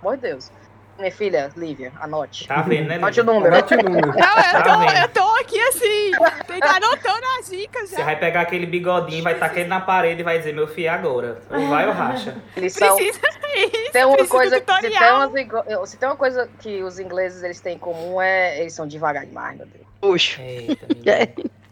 [0.00, 0.50] amor de Deus.
[0.98, 2.48] Minha filha, Lívia, anote.
[2.48, 3.54] Tá vendo, né, Anote o número.
[3.54, 4.06] Anote o número.
[4.08, 4.96] Não, eu Tá tô, vendo?
[4.96, 6.10] eu tô aqui assim,
[6.58, 8.04] tá anotando as dicas Você já.
[8.04, 11.42] vai pegar aquele bigodinho, vai tacar ele na parede e vai dizer, meu filho, agora.
[11.50, 12.34] Ou vai ou racha.
[12.56, 16.82] Eles são, Precisa isso, tem uma coisa, se tem, umas se tem uma coisa que
[16.82, 19.84] os ingleses eles têm em comum é eles são devagar demais, meu Deus.
[20.00, 20.40] Puxa.
[20.40, 20.86] Eita,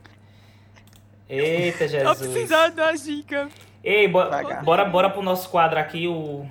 [1.28, 2.18] Eita, Tô Jesus.
[2.30, 3.48] precisando das dicas.
[3.82, 4.24] Ei, bo-
[4.62, 6.46] bora, bora pro nosso quadro aqui, o,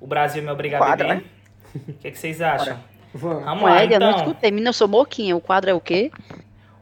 [0.00, 1.24] o Brasil me obriga a Quadro, beber.
[1.88, 2.78] O que, que vocês acham?
[3.14, 3.44] Vamos.
[3.44, 4.16] Vamos lá, é, eu não então.
[4.20, 4.50] escutei.
[4.50, 5.36] Menina, eu sou moquinha.
[5.36, 6.10] O quadro é o quê?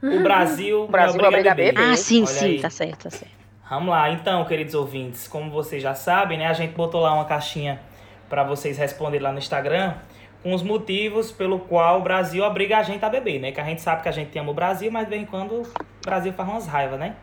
[0.03, 1.75] O Brasil, O Brasil me obriga a beber.
[1.75, 1.91] beber.
[1.93, 2.45] Ah, sim, Olha sim.
[2.47, 2.61] aí.
[2.61, 3.35] Tá certo, tá certo.
[3.69, 5.27] Vamos lá, então, queridos ouvintes.
[5.27, 6.47] Como vocês já sabem, né?
[6.47, 7.81] A gente botou lá uma caixinha
[8.29, 9.95] para vocês responderem lá no Instagram
[10.43, 13.51] com os motivos pelo qual o Brasil obriga a gente a beber, né?
[13.53, 15.63] Que a gente sabe que a gente ama o Brasil, mas de vez em quando
[16.05, 17.17] o Brasil faz umas raivas, né?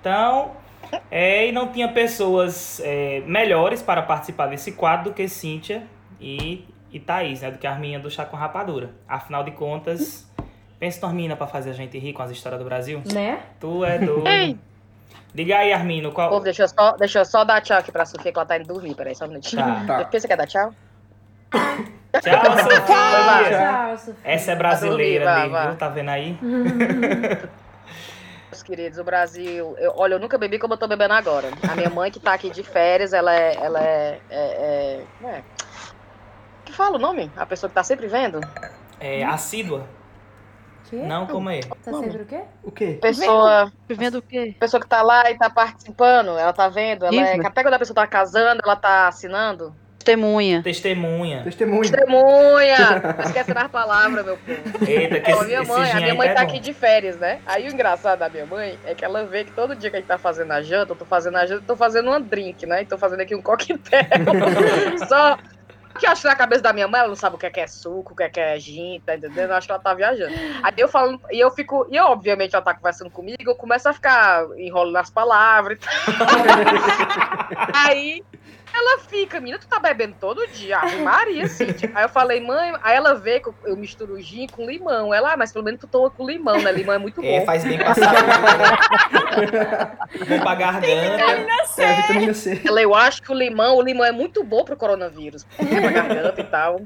[0.00, 0.52] Então,
[1.10, 5.86] é, e não tinha pessoas é, melhores para participar desse quadro do que Cíntia
[6.20, 7.50] e, e Thaís, né?
[7.50, 8.90] Do que a Arminha do Chá com Rapadura.
[9.06, 10.26] Afinal de contas,
[10.80, 13.02] pensa numa mina para fazer a gente rir com as histórias do Brasil.
[13.12, 13.40] Né?
[13.60, 14.26] Tu é doido.
[14.26, 14.58] Ei.
[15.34, 16.40] Diga aí, Armino, Pô, qual...
[16.40, 18.66] deixa, eu só, deixa eu só dar tchau aqui pra Sofia, que ela tá indo
[18.66, 18.94] dormir.
[18.94, 19.62] Peraí, só um minutinho.
[19.62, 19.84] Tá.
[19.86, 20.04] Tá.
[20.04, 20.74] Que quer dar tchau?
[21.50, 22.80] Tchau, Sofia.
[22.80, 24.16] Tchau, Sofia.
[24.24, 25.66] Essa é brasileira Vai, ali, vai.
[25.68, 25.76] viu?
[25.76, 26.38] Tá vendo aí?
[28.52, 29.74] Meus queridos, o Brasil.
[29.78, 31.48] eu- olha, eu nunca bebi como eu tô bebendo agora.
[31.66, 33.54] A minha mãe, que tá aqui de férias, ela é.
[33.54, 34.20] Ela é.
[34.28, 34.40] é,
[35.00, 35.42] é, como é?
[36.66, 37.30] que fala o nome?
[37.34, 38.40] A pessoa que tá sempre vendo?
[39.00, 39.86] É assídua?
[40.84, 40.96] Quê?
[40.96, 41.60] Não, como é?
[41.60, 42.42] Tá sempre o quê?
[42.62, 42.98] O quê?
[43.00, 44.54] Pessoa, Vendo o quê?
[44.60, 47.38] pessoa que tá lá e tá participando, ela tá vendo, ela é.
[47.38, 47.46] Isso.
[47.46, 49.74] Até quando a pessoa tá casando, ela tá assinando.
[50.02, 50.62] Testemunha.
[50.62, 51.42] Testemunha.
[51.44, 53.00] Testemunha!
[53.14, 54.90] Tô esquecendo as palavras, meu povo.
[54.90, 56.50] Eita, que Ó, minha mãe, a minha mãe tá tá bom.
[56.50, 57.40] aqui de férias, né?
[57.46, 60.00] Aí o engraçado da minha mãe é que ela vê que todo dia que a
[60.00, 62.66] gente tá fazendo a janta, eu tô fazendo a janta, eu tô fazendo uma drink,
[62.66, 62.82] né?
[62.82, 64.00] E tô fazendo aqui um coquetel.
[65.08, 65.38] Só
[65.98, 67.50] que eu acho que na cabeça da minha mãe ela não sabe o que é,
[67.50, 69.50] que é suco, o que é, que é gin, tá entendendo?
[69.50, 70.32] Eu acho que ela tá viajando.
[70.62, 73.92] Aí eu falo, e eu fico, e obviamente ela tá conversando comigo, eu começo a
[73.92, 76.26] ficar enrolando as palavras e tal.
[77.86, 78.24] Aí
[78.74, 80.78] ela fica, menina, tu tá bebendo todo dia?
[80.78, 81.90] Ave Maria, Cíntia.
[81.94, 85.12] Aí eu falei, mãe, aí ela vê que eu- eu misturo gin com limão.
[85.12, 86.72] Ela, ah, mas pelo menos tu toma com limão, né?
[86.72, 87.46] Limão é muito É, bom.
[87.46, 88.22] faz bem pra saúde.
[88.22, 89.92] né?
[90.28, 91.22] bom pra garganta.
[91.78, 92.60] É, vitamina C.
[92.66, 95.46] Ela, eu acho que o limão, o limão é muito bom pro coronavírus.
[95.58, 96.80] É pra garganta e tal.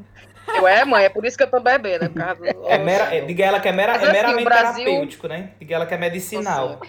[0.55, 2.05] Eu, é, mãe, é por isso que eu tô bebendo.
[2.05, 2.69] É causa do...
[2.69, 5.27] É mera, é, diga ela que é, mera, Mas é assim, meramente o Brasil- terapêutico,
[5.29, 5.51] né?
[5.59, 6.81] Diga ela que é medicinal.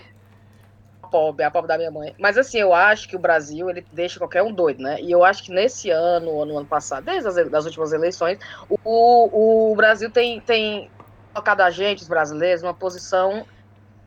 [1.07, 2.13] Pobre, a pobre da minha mãe.
[2.19, 5.01] Mas assim, eu acho que o Brasil, ele deixa qualquer um doido, né?
[5.01, 8.37] E eu acho que nesse ano, ou no ano passado, desde as das últimas eleições,
[8.69, 10.89] o, o Brasil tem, tem
[11.33, 13.45] colocado a gente, os brasileiros, numa posição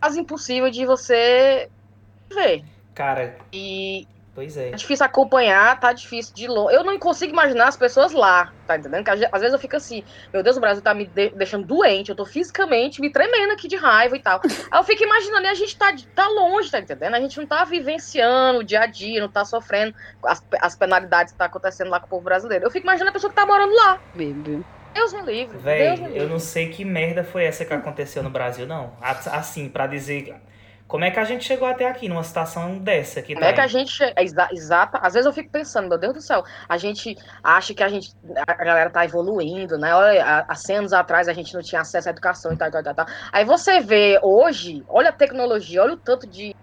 [0.01, 1.69] quase impossível de você
[2.33, 2.65] ver.
[2.95, 4.07] Cara, E
[4.41, 4.69] pois é.
[4.69, 6.75] é difícil acompanhar, tá difícil de longe.
[6.75, 9.05] Eu não consigo imaginar as pessoas lá, tá entendendo?
[9.05, 12.09] Que às vezes eu fico assim, meu Deus, o Brasil tá me de- deixando doente,
[12.11, 14.41] eu tô fisicamente me tremendo aqui de raiva e tal.
[14.71, 17.15] Aí eu fico imaginando, e a gente tá, tá longe, tá entendendo?
[17.15, 21.33] A gente não tá vivenciando o dia a dia, não tá sofrendo as, as penalidades
[21.33, 22.65] que tá acontecendo lá com o povo brasileiro.
[22.65, 24.01] Eu fico imaginando a pessoa que tá morando lá.
[24.15, 24.65] Viu?
[24.95, 25.53] Deus me livre.
[25.53, 26.19] Deus me Véi, livre.
[26.19, 28.93] eu não sei que merda foi essa que aconteceu no Brasil, não.
[29.01, 30.35] As- Assim, pra dizer.
[30.91, 33.61] Como é que a gente chegou até aqui numa situação dessa aqui, Como é que
[33.61, 34.03] a gente.
[34.03, 34.99] É exa exata.
[34.99, 38.13] Às vezes eu fico pensando, meu Deus do céu, a gente acha que a gente.
[38.45, 39.95] A galera tá evoluindo, né?
[39.95, 42.71] Olha, há- há 100 anos atrás a gente não tinha acesso à educação e tal,
[42.73, 43.07] tal, tal, tal.
[43.31, 46.57] Aí você vê hoje, olha a tecnologia, olha o tanto de.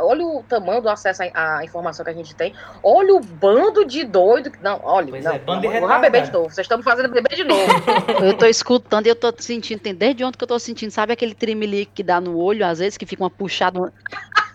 [0.00, 2.54] Olha o tamanho do acesso à à informação que a gente tem.
[2.82, 4.50] Olha o bando de doido.
[4.50, 6.50] que- Não, olha, Pois não, é, bando de não, vou beber de novo.
[6.50, 7.62] Vocês estão me fazendo beber de novo.
[8.24, 11.12] Eu tô escutando e eu tô sentindo, tem desde ontem que eu tô sentindo, sabe
[11.12, 13.92] aquele tremelique que dá no olho, às vezes, que fica uma puxada,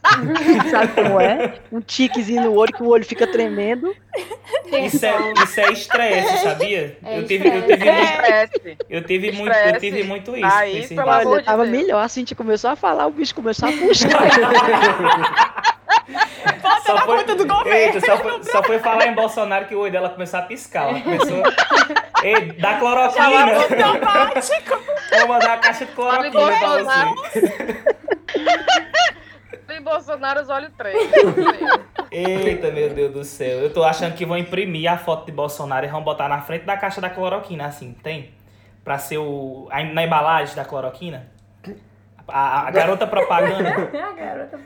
[0.72, 1.56] sabe como é?
[1.72, 3.94] Um tiquezinho no olho, que o olho fica tremendo.
[4.66, 6.98] Isso é, isso é estresse, sabia?
[7.04, 8.62] É eu tive, eu tive, estresse.
[8.64, 10.46] muito, eu tive muito, eu tive muito isso.
[10.46, 11.78] Aí, pelo amor Olha, de tava Deus.
[11.78, 14.10] melhor, a Cintia começou a falar, o bicho começou a puxar.
[16.62, 17.72] Bota Só na foi, conta do governo.
[17.72, 20.90] Eita, só, foi, só foi falar em Bolsonaro que o olho dela começou a piscar.
[20.90, 21.44] Ela começou.
[22.24, 23.54] Ei, dá cloroquina.
[25.20, 28.00] Vou mandar a caixa de cloroquina pra você.
[29.90, 30.96] Bolsonaro, os olhos três.
[32.12, 33.60] Eita, meu Deus do céu.
[33.60, 36.66] Eu tô achando que vão imprimir a foto de Bolsonaro e vão botar na frente
[36.66, 38.32] da caixa da cloroquina, assim, tem?
[38.84, 39.68] Pra ser o.
[39.94, 41.28] na embalagem da cloroquina.
[42.28, 43.70] A, a garota propaganda.
[43.92, 44.60] A garota.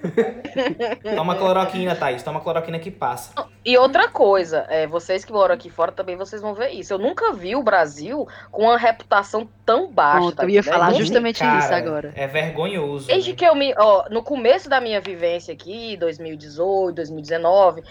[1.16, 2.22] Toma cloroquina, Thaís.
[2.22, 3.34] Toma cloroquina que passa.
[3.66, 6.94] E outra coisa, é, vocês que moram aqui fora também, vocês vão ver isso.
[6.94, 10.34] Eu nunca vi o Brasil com uma reputação tão baixa.
[10.34, 10.80] Tá eu ia entendendo?
[10.80, 12.12] falar justamente Cara, isso agora.
[12.16, 13.08] É vergonhoso.
[13.08, 13.38] Desde né?
[13.38, 13.74] que eu me.
[13.78, 17.84] Ó, no começo da minha vivência aqui, 2018, 2019,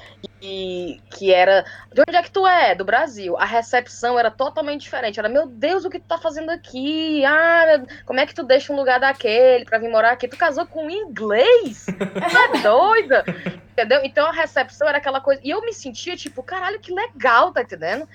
[0.42, 1.64] e que era.
[1.90, 2.74] De onde é que tu é?
[2.74, 3.38] Do Brasil.
[3.38, 5.18] A recepção era totalmente diferente.
[5.18, 7.24] Era, meu Deus, o que tu tá fazendo aqui?
[7.24, 10.28] Ah, como é que tu deixa um lugar daquele pra vir morar aqui?
[10.28, 11.86] Tu casou com um inglês?
[12.32, 13.24] Tu é doida?
[13.72, 14.00] Entendeu?
[14.04, 15.40] Então a recepção era aquela coisa.
[15.42, 18.08] E eu me sentia tipo, caralho, que legal, tá entendendo?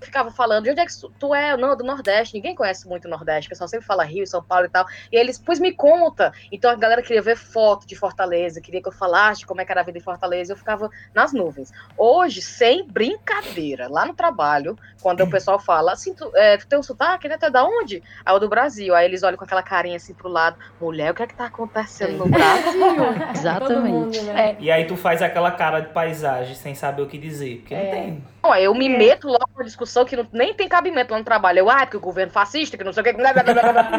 [0.00, 1.56] Ficava falando, de onde é que tu é?
[1.56, 2.34] Não, do Nordeste.
[2.34, 4.86] Ninguém conhece muito o Nordeste, o pessoal sempre fala Rio, São Paulo e tal.
[5.12, 6.32] E aí eles, pois me conta.
[6.52, 9.72] Então a galera queria ver foto de Fortaleza, queria que eu falasse como é que
[9.72, 10.52] era a vida em Fortaleza.
[10.52, 11.72] Eu ficava nas nuvens.
[11.96, 16.78] Hoje, sem brincadeira, lá no trabalho, quando o pessoal fala assim, tu, é, tu tem
[16.78, 17.36] um sotaque, né?
[17.36, 18.02] Tu é da onde?
[18.24, 18.94] Aí o do Brasil.
[18.94, 20.56] Aí eles olham com aquela carinha assim pro lado.
[20.80, 22.80] Mulher, o que é que tá acontecendo no Brasil?
[23.58, 24.22] Todo mundo, Exatamente.
[24.22, 24.56] né?
[24.60, 27.58] E aí tu faz aquela cara de paisagem sem saber o que dizer.
[27.58, 27.84] Porque É.
[27.84, 28.24] não tem.
[28.42, 31.58] Não, eu me meto logo numa discussão que não- nem tem cabimento lá no trabalho.
[31.60, 33.12] Eu, ah, porque o governo fascista, que não sei o que.
[33.12, 33.90] blá, blá, blá, blá, blá.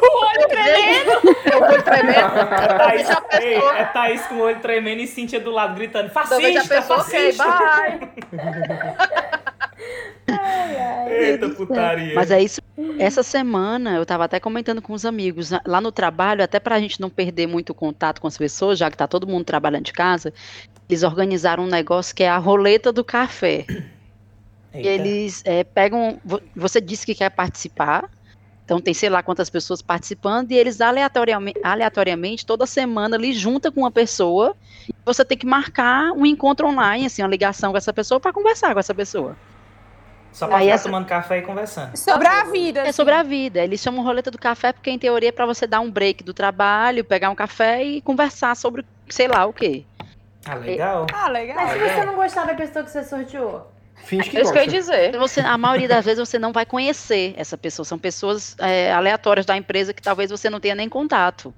[0.00, 1.10] O olho tremendo.
[1.52, 2.18] Eu vou tremendo.
[2.58, 3.08] É Thaís,
[3.40, 7.32] ei, é Thaís com o olho tremendo e Cíntia do lado gritando: fascista, pessoa, ok,
[7.32, 7.44] fascista.
[7.44, 8.08] bye.
[10.30, 11.12] Ai, ai.
[11.12, 12.14] Eita putaria.
[12.14, 12.60] Mas é isso.
[12.98, 17.00] Essa semana eu tava até comentando com os amigos lá no trabalho, até pra gente
[17.00, 20.32] não perder muito contato com as pessoas, já que tá todo mundo trabalhando de casa,
[20.88, 23.66] eles organizaram um negócio que é a roleta do café.
[24.72, 24.88] Eita.
[24.88, 26.20] eles é, pegam.
[26.24, 28.08] vo- Você disse que quer participar.
[28.64, 33.72] Então tem sei lá quantas pessoas participando, e eles aleatoriamente, aleatoriamente toda semana ali junta
[33.72, 34.54] com uma pessoa.
[34.86, 38.30] E você tem que marcar um encontro online, assim, uma ligação com essa pessoa para
[38.30, 39.34] conversar com essa pessoa.
[40.32, 41.96] Só pra Aí ficar essa- tomando café e conversando.
[41.96, 42.80] Sobre a vida.
[42.80, 43.64] É sobre a vida.
[43.64, 46.34] Eles chamam roleta do café porque, em teoria, é para você dar um break do
[46.34, 49.84] trabalho, pegar um café e conversar sobre sei lá o quê.
[50.44, 51.06] Ah, legal.
[51.12, 51.56] Ah, legal.
[51.56, 53.70] Mas se você não gostar da pessoa que você sorteou?
[53.96, 55.18] Finge que É isso que eu ia dizer.
[55.18, 57.84] Você, a maioria das vezes você não vai conhecer essa pessoa.
[57.84, 61.52] São pessoas é, aleatórias da empresa que talvez você não tenha nem contato.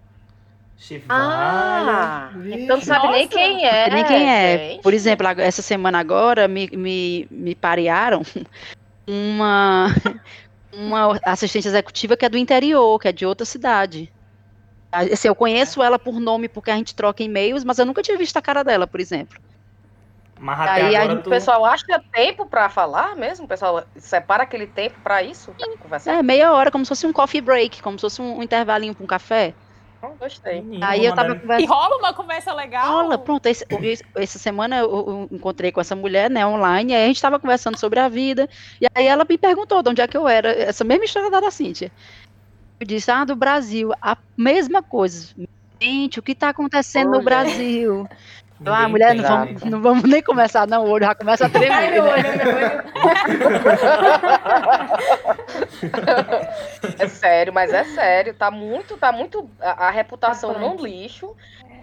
[1.11, 2.61] Ah, Vixe.
[2.63, 3.91] então não sabe nem quem é.
[3.91, 4.59] nem quem é.
[4.59, 4.83] gente.
[4.83, 8.23] Por exemplo, essa semana agora me, me, me parearam
[9.07, 9.89] uma,
[10.73, 14.11] uma assistente executiva que é do interior, que é de outra cidade.
[14.93, 18.19] Assim, eu conheço ela por nome porque a gente troca e-mails, mas eu nunca tinha
[18.19, 19.39] visto a cara dela, por exemplo.
[20.39, 21.27] Mas até Aí a agora gente- tu.
[21.27, 23.45] O pessoal acha tempo pra falar mesmo?
[23.45, 25.53] O pessoal separa aquele tempo pra isso?
[25.53, 26.15] Pra conversar?
[26.15, 28.95] É, meia hora, como se fosse um coffee break, como se fosse um, um intervalinho
[28.95, 29.55] para um café.
[30.19, 30.63] Gostei.
[30.63, 32.91] Menino, Aí eu tava mandando- E rola uma conversa legal.
[32.91, 33.45] Rola, pronto.
[33.45, 37.07] Esse, esse- essa semana eu, eu encontrei com essa mulher, né, online, e aí a
[37.07, 38.49] gente tava conversando sobre a vida,
[38.81, 41.51] e aí ela me perguntou de onde é que eu era, essa mesma história da
[41.51, 41.93] Cíntia.
[42.81, 45.29] Eu disse, ah, do Brasil, a mesma coisa.
[45.81, 47.23] Gente, o que tá acontecendo no.
[47.23, 48.09] Brasil?
[48.63, 51.49] Ah, Ninguém mulher, não vamos, não vamos nem começar, não, o olho já começa a
[51.49, 51.93] Ai, tremer.
[51.93, 52.11] meu né?
[52.13, 52.83] olho, meu olho.
[56.99, 58.35] É sério, mas é sério.
[58.35, 59.49] Tá muito, tá muito.
[59.61, 60.83] A, a reputação num punk.
[60.83, 61.35] lixo.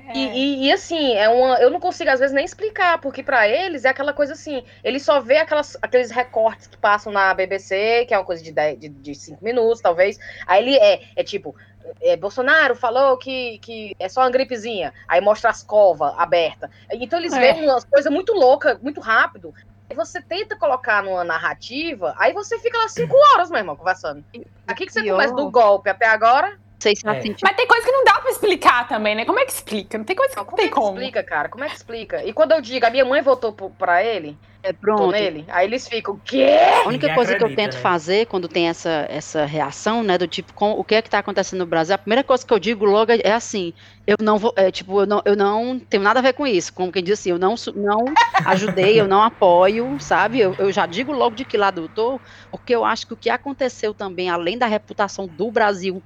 [0.09, 0.13] É.
[0.17, 3.47] E, e- e, assim, é uma, eu não consigo às vezes nem explicar, porque pra
[3.47, 8.05] eles é aquela coisa assim, eles só vê aquelas, aqueles recortes que passam na BBC,
[8.07, 10.17] que é uma coisa de 10, de, de 5 minutos, talvez.
[10.45, 11.53] Aí ele é, é tipo,
[12.01, 16.69] é, Bolsonaro falou que, que é só uma gripezinha, aí mostra as covas abertas.
[16.91, 17.39] Então eles É.
[17.53, 19.53] veem umas coisas muito loucas, muito rápido.
[19.95, 24.23] Você tenta colocar numa narrativa, aí você fica lá cinco horas, meu irmão, conversando.
[24.67, 25.15] Aqui que você Pior.
[25.15, 26.59] começa do golpe até agora.
[26.77, 27.35] Não sei se É.
[27.41, 29.25] Mas tem coisa que não dá pra explicar também, né?
[29.25, 29.97] Como é que explica?
[29.97, 30.89] Não tem coisa que Não, como tem é que como.
[30.93, 31.49] explica, cara?
[31.49, 32.23] Como é que explica?
[32.23, 35.11] E quando eu digo, a minha mãe votou pro- pra ele, é tô pronto.
[35.11, 36.45] nele, aí eles ficam, o quê?
[36.83, 37.81] A única Ninguém coisa que eu acredita, tento né?
[37.81, 41.17] fazer quando tem essa, essa reação, né, do tipo, com, o que é que tá
[41.17, 43.73] acontecendo no Brasil, a primeira coisa que eu digo logo é, é assim,
[44.05, 46.71] eu não vou, é, tipo, eu não, eu não tenho nada a ver com isso,
[46.73, 48.05] como quem diz assim, eu não, não
[48.45, 52.21] ajudei, eu não apoio, sabe, eu, eu já digo logo de que lado eu tô,
[52.51, 56.03] porque eu acho que o que aconteceu também, além da reputação do Brasil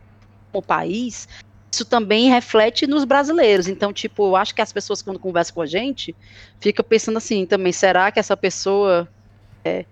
[0.51, 1.27] como país,
[1.73, 3.67] isso também reflete nos brasileiros.
[3.67, 6.15] Então, tipo, eu acho que as pessoas quando conversam com a gente,
[6.59, 9.07] fica pensando assim também, será que essa pessoa
[9.63, 9.85] é,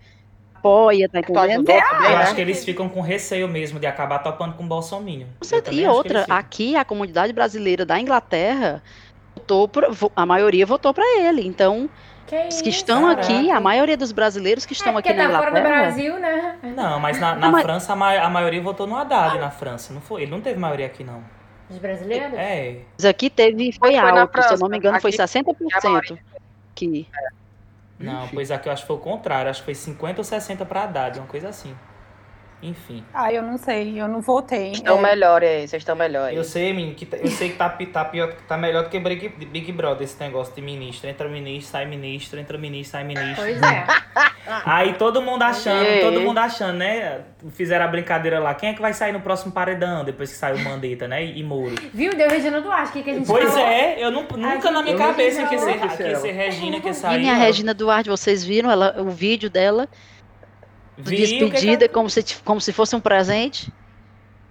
[0.56, 1.66] apoia, tá entendendo?
[2.12, 5.26] Eu acho que eles ficam com receio mesmo de acabar topando com o Bolsonaro.
[5.72, 8.84] E outra, aqui a comunidade brasileira da Inglaterra
[9.38, 11.48] votou vo- a maioria votou para ele.
[11.48, 11.90] Então,
[12.30, 12.80] Que os que isso?
[12.80, 13.22] estão Caraca.
[13.22, 15.82] aqui, a maioria dos brasileiros que estão é aqui porque na tá fora do Inglaterra,
[15.84, 16.58] Brasil, né?
[16.76, 19.50] Não, mas na, na Não, mas- França a, ma- a maioria votou no Haddad na
[19.50, 19.92] França.
[19.94, 20.22] Não foi?
[20.22, 21.24] Ele não teve maioria aqui, não.
[21.70, 22.34] Os brasileiros?
[22.34, 22.78] É.
[22.98, 26.18] mas aqui teve foi, Foi alto, se eu França, não me engano, foi aqui 60%
[26.76, 27.08] que
[28.00, 28.34] Não, Ixi.
[28.34, 29.50] pois aqui eu acho que foi o contrário.
[29.52, 31.76] Acho que foi 50 ou 60 pra Haddad, uma coisa assim.
[32.62, 33.06] Enfim.
[33.14, 34.72] Ah, eu não sei, eu não votei.
[34.72, 36.36] Estão É, melhores aí, vocês estão melhores.
[36.38, 39.00] Eu sei, menino, que tá- eu sei que tá, tá, pior, tá melhor do que
[39.00, 41.10] Big, Big Brother esse negócio de ministro.
[41.10, 43.36] Entra ministro, sai ministro, entra ministro, sai ministro.
[43.44, 43.86] Pois é.
[44.66, 47.22] Aí todo mundo achando, E todo mundo achando, né?
[47.52, 48.54] Fizeram a brincadeira lá.
[48.54, 51.24] Quem é que vai sair no próximo paredão depois que saiu o Mandetta, né?
[51.24, 51.76] E Moro.
[51.94, 52.12] Viu?
[52.14, 52.90] Deu Regina Duarte.
[52.90, 53.68] O que, que a gente Pois falou?
[53.68, 55.88] é, eu nu- nunca na minha eu não cabeça que ser, não.
[55.88, 57.22] que ia ser Regina que saiu.
[57.22, 59.88] E a Regina Duarte, vocês viram ela, o vídeo dela,
[61.04, 63.72] de Vi despedida, que- como, se, como se fosse um presente?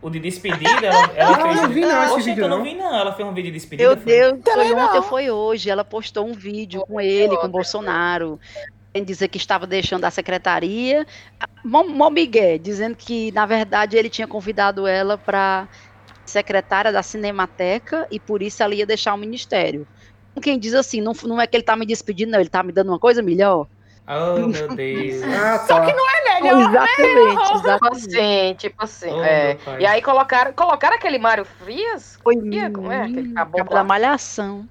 [0.00, 1.56] O de despedida, ela, ela Ah, eu fez.
[1.62, 2.64] não vi não esse Oxe, vídeo, eu não não.
[2.64, 2.94] vi não.
[2.94, 3.88] Ela fez um vídeo de despedida.
[3.88, 4.04] Meu foi?
[4.06, 5.70] Deus, foi Também ontem ou foi hoje?
[5.70, 8.38] Ela postou um vídeo com ele, com o Bolsonaro,
[9.04, 11.04] dizer que estava deixando a secretaria.
[11.64, 15.68] Mó mó migué, dizendo que, na verdade, ele tinha convidado ela para
[16.24, 19.86] secretária da Cinemateca e por isso ela ia deixar o ministério.
[20.42, 22.70] Quem diz assim, não, não é que ele tá me despedindo, não, ele tá me
[22.72, 23.66] dando uma coisa melhor.
[24.08, 25.22] Oh, meu Deus.
[25.24, 25.84] Ah, tá.
[26.38, 26.70] É melhor.
[26.70, 28.16] exatamente, Tipo exatamente.
[28.18, 29.10] assim, tipo assim.
[29.12, 29.56] Oh, é.
[29.80, 32.34] E aí colocaram, colocaram aquele Mário Frias, Foi
[32.72, 33.02] como é?
[33.02, 34.66] Aquele caboclo cabo da malhação.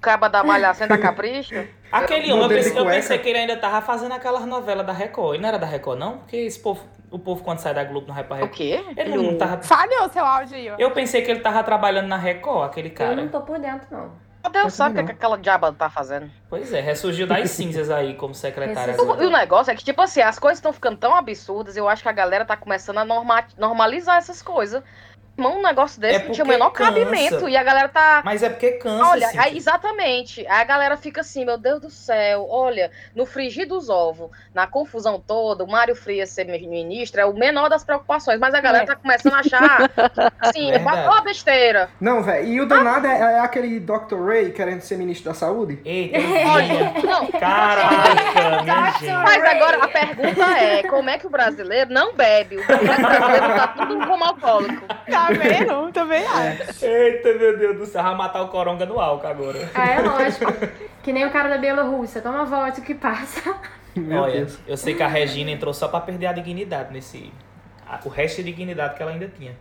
[0.00, 1.54] caba da malhação da capricho.
[1.92, 5.34] Aquele homem, eu pensei, eu pensei que ele ainda tava fazendo aquelas novelas da Record.
[5.34, 6.18] Ele não era da Record, não?
[6.18, 8.56] Porque esse povo, o povo quando sai da Globo não vai pra O Record.
[8.56, 8.82] quê?
[8.96, 9.62] Ele não tava.
[9.62, 10.76] Falhou seu áudio aí, ó.
[10.78, 13.14] Eu pensei que ele tava trabalhando na Record, aquele Eu cara.
[13.14, 14.10] não tô por dentro, não.
[14.50, 16.30] Deus Eu sabe o que, também que aquela diaba tá fazendo.
[16.48, 18.94] Pois é, ressurgiu das cinzas aí como secretária.
[18.96, 22.02] E o negócio é que, tipo assim, as coisas estão ficando tão absurdas, eu acho
[22.02, 24.82] que a galera tá começando a norma- normalizar essas coisas.
[25.42, 26.90] Irmão, um negócio desse É não tinha o menor cansa.
[26.92, 27.48] cabimento.
[27.48, 28.22] E a galera tá.
[28.24, 29.42] Mas é porque cansa, Olha, Cíntia.
[29.42, 30.40] aí, exatamente.
[30.46, 34.66] Aí a galera fica assim, meu Deus do céu, olha, no frigir dos ovos, na
[34.66, 38.84] confusão toda, o Mário Frias ser ministro é o menor das preocupações, mas a galera
[38.84, 38.86] É.
[38.86, 39.90] tá começando a achar,
[40.40, 41.08] assim, Verdade.
[41.08, 41.88] ó, besteira.
[42.00, 42.46] Não, velho.
[42.46, 44.24] E o danado é, é aquele Dr.
[44.24, 45.80] Ray querendo ser ministro da saúde?
[45.84, 46.18] Eita,
[46.52, 49.12] Olha, não, Caraca, gente.
[49.12, 52.56] mas agora a pergunta é, como é que o brasileiro não bebe?
[52.58, 54.86] O brasileiro tá tudo como alcoólico.
[55.10, 55.92] Tá vendo?
[55.92, 56.84] Também acho.
[56.84, 58.02] Eita, meu Deus do céu.
[58.02, 59.70] Vai matar o coronga no álcool agora.
[59.74, 60.52] Ah, é lógico.
[61.02, 62.20] Que nem o cara da Bielorrússia.
[62.22, 63.54] Toma vodka que passa.
[63.94, 64.58] Meu Olha, Deus.
[64.66, 67.32] eu sei que a Regina entrou só pra perder a dignidade nesse.
[68.04, 69.54] o resto de dignidade que ela ainda tinha.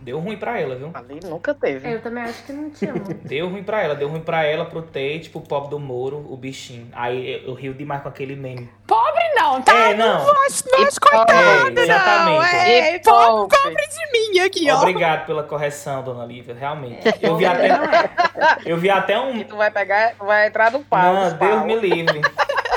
[0.00, 0.90] Deu ruim pra ela, viu?
[0.94, 1.92] Ali nunca teve.
[1.92, 2.92] Eu também acho que não tinha.
[3.24, 6.36] Deu ruim pra ela, deu ruim pra ela, pro Tate, pro pobre do Moro, o
[6.36, 6.88] bichinho.
[6.92, 8.70] Aí eu, eu rio demais com aquele meme.
[8.86, 9.74] Pobre não, tá?
[9.90, 10.24] É, não.
[10.24, 11.82] Nós, nós E coitado, É, não.
[11.82, 12.54] exatamente.
[12.56, 13.86] É, E pobre, pobre.
[13.88, 14.76] de mim aqui, ó.
[14.78, 17.00] Obrigado pela correção, dona Lívia, realmente.
[17.20, 17.68] Eu vi até,
[18.64, 19.36] eu vi até um.
[19.36, 21.00] E tu vai pegar, vai entrar no pau.
[21.14, 21.64] Não, Deus pau.
[21.66, 22.20] me livre.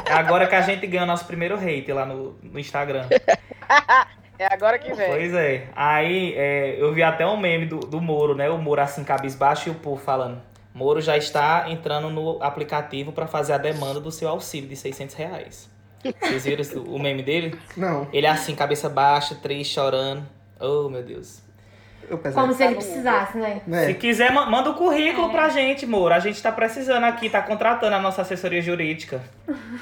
[0.09, 3.05] Agora que a gente ganhou nosso primeiro hate lá no, no Instagram.
[4.41, 5.07] É agora que vem.
[5.07, 5.67] Pois é.
[5.75, 8.49] Aí é, eu vi até um meme do, do Moro, né?
[8.49, 10.41] O Moro assim, cabisbaixo e o povo falando.
[10.73, 15.13] Moro já está entrando no aplicativo para fazer a demanda do seu auxílio de 600
[15.15, 15.69] reais.
[16.19, 17.55] Vocês viram o meme dele?
[17.77, 20.23] Não, Ele assim, cabeça baixa, triste, chorando.
[20.59, 21.43] Oh, meu Deus.
[22.33, 23.61] Como se ele precisasse, né?
[23.67, 23.93] Se É.
[23.93, 26.13] quiser, ma- manda o currículo pra gente, Moro.
[26.15, 29.21] A gente tá precisando aqui, tá contratando a nossa assessoria jurídica.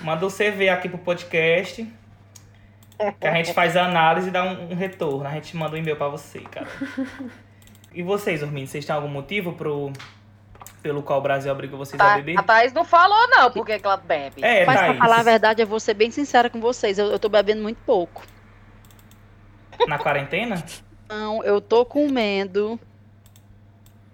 [0.02, 1.88] Manda o CV aqui pro podcast.
[3.20, 5.26] Que a gente faz a análise e dá um, um retorno.
[5.28, 6.68] A gente manda um e-mail pra você, cara.
[7.92, 9.92] E vocês, Ormini, vocês têm algum motivo pro,
[10.80, 12.38] pelo qual o Brasil obriga vocês a Tá, beber?
[12.38, 14.44] a Thaís não falou, não, porque que ela bebe.
[14.44, 17.00] É, Mas pra Thaís, falar a verdade, eu vou ser bem sincera com vocês.
[17.00, 18.22] Eu, eu tô bebendo muito pouco.
[19.88, 20.64] na quarentena?
[21.10, 22.80] Não, eu tô comendo.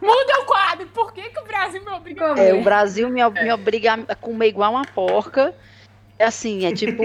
[0.00, 0.86] Muda o quadro.
[0.88, 2.40] Por que, que o Brasil me obriga a Como?
[2.40, 5.54] É, o Brasil me, me obriga a comer igual uma porca.
[6.18, 7.02] É assim, é tipo.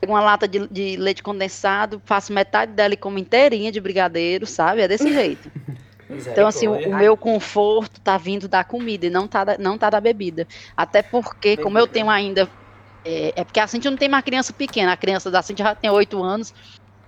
[0.00, 4.46] pego uma lata de, de leite condensado, faço metade dela e como inteirinha de brigadeiro,
[4.46, 4.82] sabe?
[4.82, 5.50] É desse jeito.
[6.10, 9.78] Então, assim, o, o meu conforto tá vindo da comida e não tá da, não
[9.78, 10.46] tá da bebida.
[10.76, 12.48] Até porque, como eu tenho ainda.
[13.04, 14.92] É, é porque a Cintia não tem mais criança pequena.
[14.92, 16.54] A criança da Cintia já tem oito anos,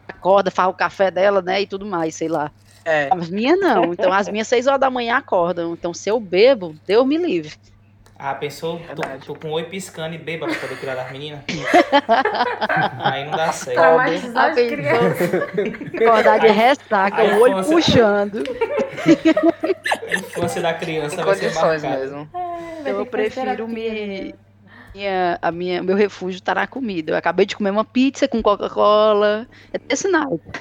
[0.08, 1.62] acorda, faz o café dela, né?
[1.62, 2.50] E tudo mais, sei lá.
[2.84, 3.08] É.
[3.10, 3.92] As minhas não.
[3.92, 5.72] Então, as minhas seis horas da manhã acordam.
[5.72, 7.52] Então, se eu bebo, Deus me livre.
[8.18, 8.80] Ah, pensou?
[8.94, 11.40] Tô, tô com oi piscando e beba pra poder cuidar das meninas?
[12.98, 13.76] Aí não dá certo.
[13.76, 15.30] Traumatizar as crianças.
[15.94, 18.42] Acordar de ressaca, o olho puxando.
[20.08, 21.88] A infância da criança Em vai ser marcada.
[21.98, 22.28] mesmo.
[22.82, 24.34] Vai Eu prefiro terapia, me.
[24.96, 27.12] Minha, a minha, meu refúgio tá na comida.
[27.12, 29.46] Eu acabei de comer uma pizza com Coca-Cola.
[29.70, 30.40] É desse naipe.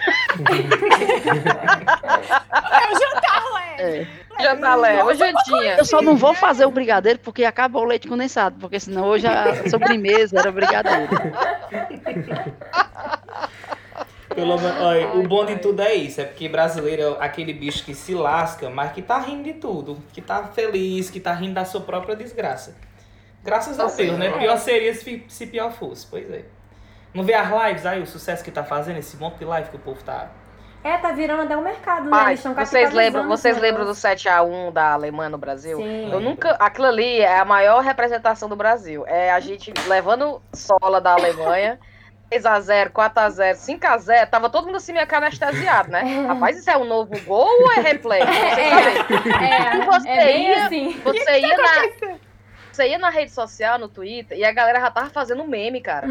[2.76, 3.76] É o jantar, ué.
[3.80, 4.07] É.
[4.43, 5.03] Já tá leve.
[5.03, 5.78] Ô, Jantinha.
[5.78, 8.57] Eu só não vou fazer o brigadeiro porque acabou o leite condensado.
[8.59, 11.07] Porque senão hoje a sobremesa era brigadeiro.
[14.36, 17.86] Pelo menos, olha, o bom de tudo é isso, é porque brasileiro é aquele bicho
[17.86, 21.53] que se lasca, mas que tá rindo de tudo, que tá feliz, que tá rindo
[21.53, 22.76] da sua própria desgraça.
[23.46, 24.28] Graças a Assim, Deus, né?
[24.28, 24.32] é.
[24.39, 26.41] Pior seria se, se pior fosse, pois é.
[27.14, 29.76] Não vê as lives aí, o sucesso que tá fazendo, esse monte de live que
[29.76, 30.28] o povo tá.
[30.84, 32.12] É, tá virando até um mercado, né?
[32.12, 34.10] Pai, Eles estão vocês lembram, vocês lembram do negócio.
[34.10, 35.78] 7x1 da Alemanha no Brasil?
[35.78, 36.12] Sim.
[36.12, 36.52] Eu nunca.
[36.60, 39.04] Aquilo ali é a maior representação do Brasil.
[39.08, 41.80] É a gente levando sola da Alemanha.
[42.32, 46.02] 3x0, 4x0, 5x0, tava todo mundo assim meio que anestesiado, né?
[46.28, 48.20] Rapaz, isso é um novo gol ou é replay?
[48.20, 49.54] Não sei também.
[49.54, 51.02] É, E você é bem ia- assim.
[51.04, 52.16] Você ia, na,
[52.76, 56.07] você ia na rede social, no Twitter, e a galera já tava fazendo meme, cara.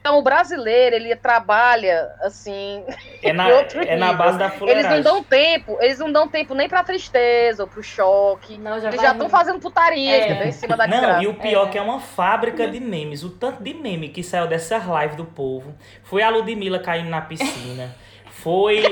[0.00, 2.84] Então o brasileiro, ele trabalha assim.
[3.22, 4.90] É na, é na base da Eles fuleiragem.
[4.90, 8.58] não dão tempo, eles não dão tempo nem pra tristeza ou pro choque.
[8.58, 10.24] Não, já Eles já estão fazendo putaria, É.
[10.26, 10.46] entendeu?
[10.48, 11.22] Em cima da Não, desgraça.
[11.24, 11.70] e o pior É.
[11.70, 13.22] que é uma fábrica de memes.
[13.24, 15.74] O tanto de meme que saiu dessas lives do povo.
[16.02, 17.94] Foi a Ludmilla caindo na piscina.
[18.30, 18.82] Foi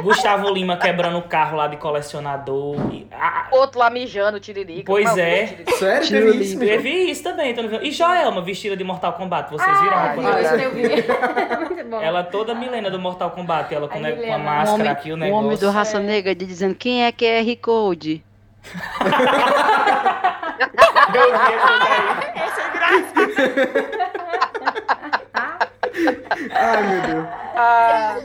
[0.00, 2.76] Gustavo Lima quebrando o carro lá de colecionador.
[2.92, 4.84] E, a- O outro lá mijando, tiririca.
[4.86, 5.46] Pois é.
[5.46, 5.72] tiririca.
[5.76, 7.54] Sério, teve isso vi isso também.
[7.54, 7.84] tô vendo.
[7.84, 9.50] E Joelma vestida de Mortal Kombat.
[9.50, 9.92] Vocês viram?
[9.96, 10.14] a Ah,
[10.62, 10.64] é.
[10.66, 10.82] eu vi.
[11.74, 12.00] Muito bom.
[12.00, 13.74] Ela toda Milena do Mortal Kombat.
[13.74, 14.36] Ela com, ne- com a.
[14.36, 15.44] O máscara homem, aqui, o o negócio.
[15.46, 16.00] homem do Raça É.
[16.00, 18.24] Negra de dizendo quem é QR Code.
[21.14, 23.02] Eu vi essa daí.
[26.54, 27.26] Ai, meu Deus.
[27.54, 28.16] Ah,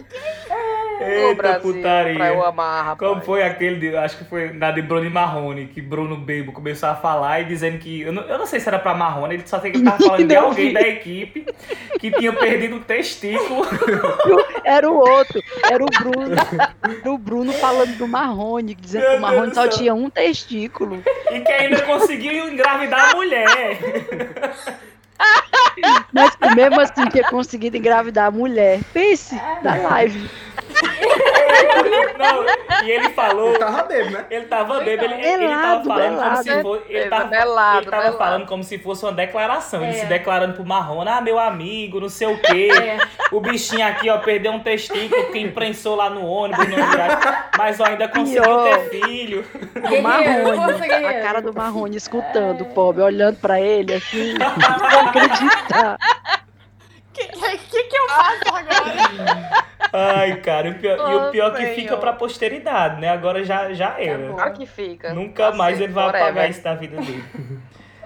[0.49, 2.15] ô Eita Brasil, putaria.
[2.15, 3.09] pra eu amar, rapaz.
[3.11, 6.51] Como foi aquele, de, acho que foi na de Bruno e Marrone, que Bruno Bebo
[6.51, 8.01] começou a falar e dizendo que.
[8.01, 10.27] Eu não, eu não sei se era pra Marrone, ele só sei que tava falando
[10.27, 11.45] de alguém da equipe
[11.99, 13.65] que tinha perdido um testículo.
[14.63, 15.41] Era o outro,
[15.71, 16.35] era o Bruno.
[17.01, 21.01] Era o Bruno falando do Marrone, dizendo Meu que o Marrone só tinha um testículo.
[21.31, 23.79] E que ainda conseguiu engravidar a mulher.
[26.13, 28.80] Mas mesmo assim tinha conseguido engravidar a mulher.
[28.93, 30.30] Pense da live.
[32.18, 32.45] Não,
[32.86, 33.53] e ele falou.
[33.53, 34.26] Eu tava bêbado, né?
[34.30, 36.43] Ele tava bêbado, ele, ele tava Belado, falando como belado.
[36.43, 36.84] se fosse.
[36.89, 38.18] Ele tava, belado, ele tava belado.
[38.18, 39.84] falando como se fosse uma declaração.
[39.84, 39.99] Ele É.
[40.01, 42.70] se declarando pro Marrone, ah, meu amigo, não sei o quê.
[42.72, 42.97] É.
[43.32, 46.76] O bichinho aqui, ó, perdeu um testículo que imprensou lá no ônibus, no
[47.57, 48.63] mas ó, ainda conseguiu Pior.
[48.63, 49.45] ter filho.
[49.76, 51.05] O Guerreiro, Marrone.
[51.05, 54.34] A cara do Marrone escutando, o pobre, olhando pra ele assim,
[55.10, 55.97] acreditar.
[55.97, 57.28] O que,
[57.58, 59.68] que, que eu faço agora?
[59.91, 63.10] Ai, cara, o pior- e o Oh, pior que fica pra posteridade, né?
[63.10, 64.34] Agora já, já era.
[64.34, 65.14] Claro que fica.
[65.14, 67.24] Nunca mais ele vai apagar isso da vida dele.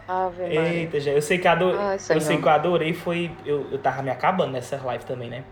[0.07, 0.43] Ave.
[0.43, 1.11] Eita, já.
[1.11, 1.73] Eu sei que ado...
[1.77, 3.31] Ai, eu sei que eu adorei foi.
[3.45, 5.43] Eu, eu tava me acabando nessa live também, né?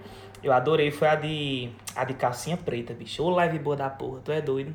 [0.43, 1.69] Eu adorei foi a de.
[1.95, 3.21] A de calcinha preta, bicho.
[3.23, 4.73] Ô live boa da porra, tu é doido.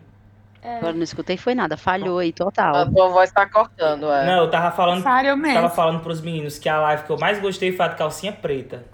[0.64, 2.90] Agora não escutei, foi nada, falhou aí A total.
[2.90, 4.24] tua voz tá cortando, é.
[4.26, 5.02] Não, eu tava falando.
[5.02, 5.68] Falha eu Tava mesmo.
[5.70, 8.84] falando pros meninos que a live que eu mais gostei foi a de calcinha preta.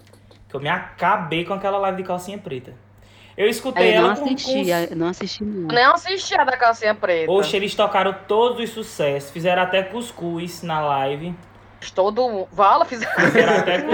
[0.48, 2.72] Que eu me acabei com aquela live de calcinha preta.
[3.36, 4.68] Eu escutei Aí eu não ela assisti, com...
[4.92, 5.68] eu não assisti não.
[5.68, 7.30] Eu nem assisti a da calcinha preta.
[7.30, 9.30] Oxe, eles tocaram todos os sucessos.
[9.30, 11.34] Fizeram até cuscuz na live.
[11.94, 12.48] Todo mundo.
[12.52, 13.12] Vala, fizeram.
[13.58, 13.90] Até foi.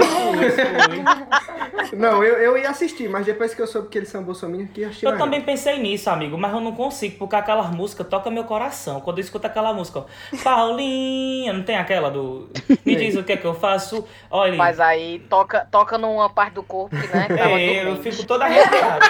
[1.97, 4.81] Não, eu, eu ia assistir, mas depois que eu soube que eles são bolsominions, que
[4.81, 8.07] eu assisti Eu mais também pensei nisso, amigo, mas eu não consigo, porque aquelas músicas
[8.07, 8.99] tocam meu coração.
[8.99, 10.05] Quando eu escuto aquela música, ó,
[10.43, 12.49] Paulinha, não tem aquela do.
[12.85, 14.05] Me diz o que é que eu faço.
[14.29, 14.55] Olha.
[14.55, 17.27] Mas aí toca, toca numa parte do corpo né?
[17.37, 19.05] É, eu fico toda arrepiada.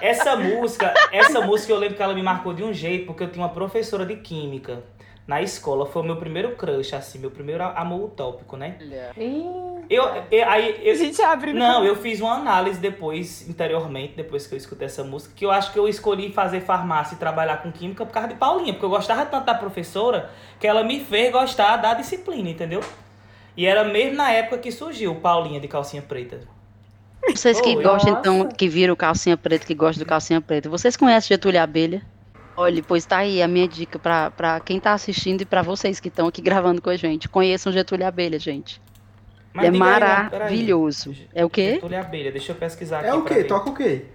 [0.00, 3.30] essa música, essa música eu lembro que ela me marcou de um jeito, porque eu
[3.30, 4.82] tinha uma professora de química
[5.26, 5.86] na escola.
[5.86, 8.76] Foi o meu primeiro crush, assim, meu primeiro amor utópico, né?
[9.16, 9.44] Ih,
[9.90, 14.46] Eu, eu- aí, A eu, gente abre não, eu fiz uma análise depois, interiormente, depois
[14.46, 17.58] que eu escutei essa música, que eu acho que eu escolhi fazer farmácia e trabalhar
[17.62, 21.00] com química por causa de Paulinha, porque eu gostava tanto da professora que ela me
[21.04, 22.82] fez gostar da disciplina, entendeu?
[23.56, 26.40] E era mesmo na época que surgiu o Paulinha de calcinha preta.
[27.34, 27.82] Vocês que Oi.
[27.82, 32.02] gostam, então, que viram calcinha preta, que gostam do calcinha preta, vocês conhecem Getúlio Abelha?
[32.56, 35.98] Olha, pois tá aí a minha dica pra, pra quem tá assistindo e pra vocês
[35.98, 37.28] que estão aqui gravando com a gente.
[37.28, 38.80] Conheçam Getúlio Abelha, gente.
[39.52, 39.90] Mas é aí, peraí.
[39.90, 41.14] maravilhoso.
[41.34, 41.74] É o quê?
[41.74, 43.08] Getúlio Abelha, deixa eu pesquisar aqui.
[43.08, 43.44] É o quê?
[43.44, 44.06] Toca o quê?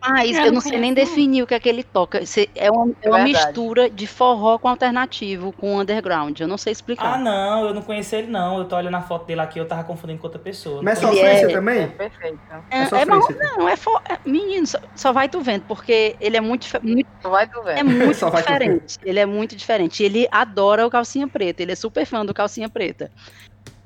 [0.00, 2.20] Mas Eu eu não não sei nem definir o que é que ele toca.
[2.54, 6.38] É uma, é uma mistura de forró com alternativo, com underground.
[6.38, 7.14] Eu não sei explicar.
[7.14, 8.58] Ah, não, eu não conheci ele, não.
[8.58, 10.82] Eu tô olhando a foto dele aqui, eu tava confundindo com outra pessoa.
[10.82, 11.88] Mas é Não Ele sofrência é- É também?
[11.90, 12.38] perfeito.
[12.70, 13.26] é, É é marrom,
[13.58, 17.08] não, é, for, é menino, só, só vai tu vendo, porque ele é muito, muito
[17.20, 17.90] Tu vai tu É vendo.
[17.90, 18.96] muito Só vai diferente.
[19.04, 20.02] Ele é muito diferente.
[20.04, 21.62] Ele adora o calcinha preta.
[21.62, 23.10] Ele é super fã do calcinha preta.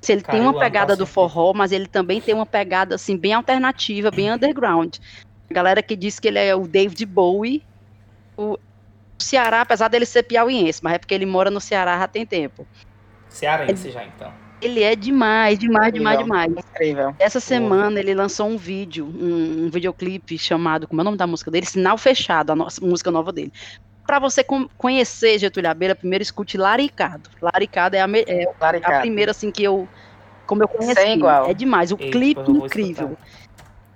[0.02, 3.16] Se Ele Cara, tem uma pegada do forró, mas ele também tem uma pegada assim
[3.16, 4.96] bem alternativa, bem underground.
[5.52, 7.62] A galera que diz que ele é o David Bowie,
[8.38, 8.58] o
[9.18, 12.66] Ceará, apesar dele ser piauiense, mas é porque ele mora no Ceará já tem tempo.
[13.28, 14.32] Cearense já, então.
[14.62, 16.50] Ele é demais, demais, demais, demais.
[16.72, 17.14] Incrível.
[17.18, 21.26] Essa semana ele lançou um vídeo, um, um videoclipe chamado, como é o nome da
[21.26, 21.66] música dele?
[21.66, 23.52] Sinal Fechado, a nossa música nova dele.
[24.06, 27.28] Pra você com- conhecer Getúlio Abelha, primeiro escute Laricado.
[27.42, 29.86] Laricado é a, me- é Claro, a primeira assim que eu
[30.46, 30.98] como eu conheci.
[31.48, 31.92] É demais.
[31.92, 33.10] O Eita, clipe incrível.
[33.12, 33.41] escutar.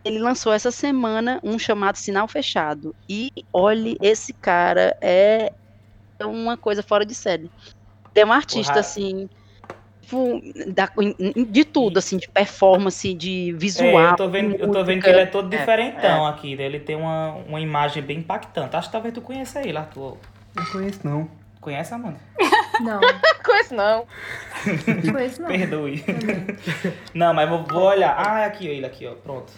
[0.07, 2.95] Ele lançou essa semana um chamado Sinal Fechado.
[3.09, 5.53] E olhe, esse cara é
[6.23, 7.51] uma coisa fora de série.
[8.15, 8.81] Tem um artista, Porra.
[8.81, 9.29] assim.
[10.01, 10.89] tipo, da-
[11.51, 13.99] de tudo, assim, de performance, de visual.
[13.99, 16.55] É, eu tô vendo, eu tô vendo que ele é todo É, diferentão aqui.
[16.55, 16.63] né?
[16.63, 18.77] Ele tem uma, uma imagem bem impactante.
[18.77, 20.17] Acho que talvez tu conheça ele, Arthur.
[20.55, 21.29] Não conheço, não.
[21.61, 22.19] Conhece, Amanda?
[22.81, 23.01] Não,
[23.45, 24.07] Conheço não.
[25.05, 25.49] não conheço não.
[25.49, 26.05] Perdoe.
[27.13, 28.15] Não, mas vou, vou olhar.
[28.17, 29.15] Ah, é aqui, ó, ele aqui, ó.
[29.15, 29.53] Pronto.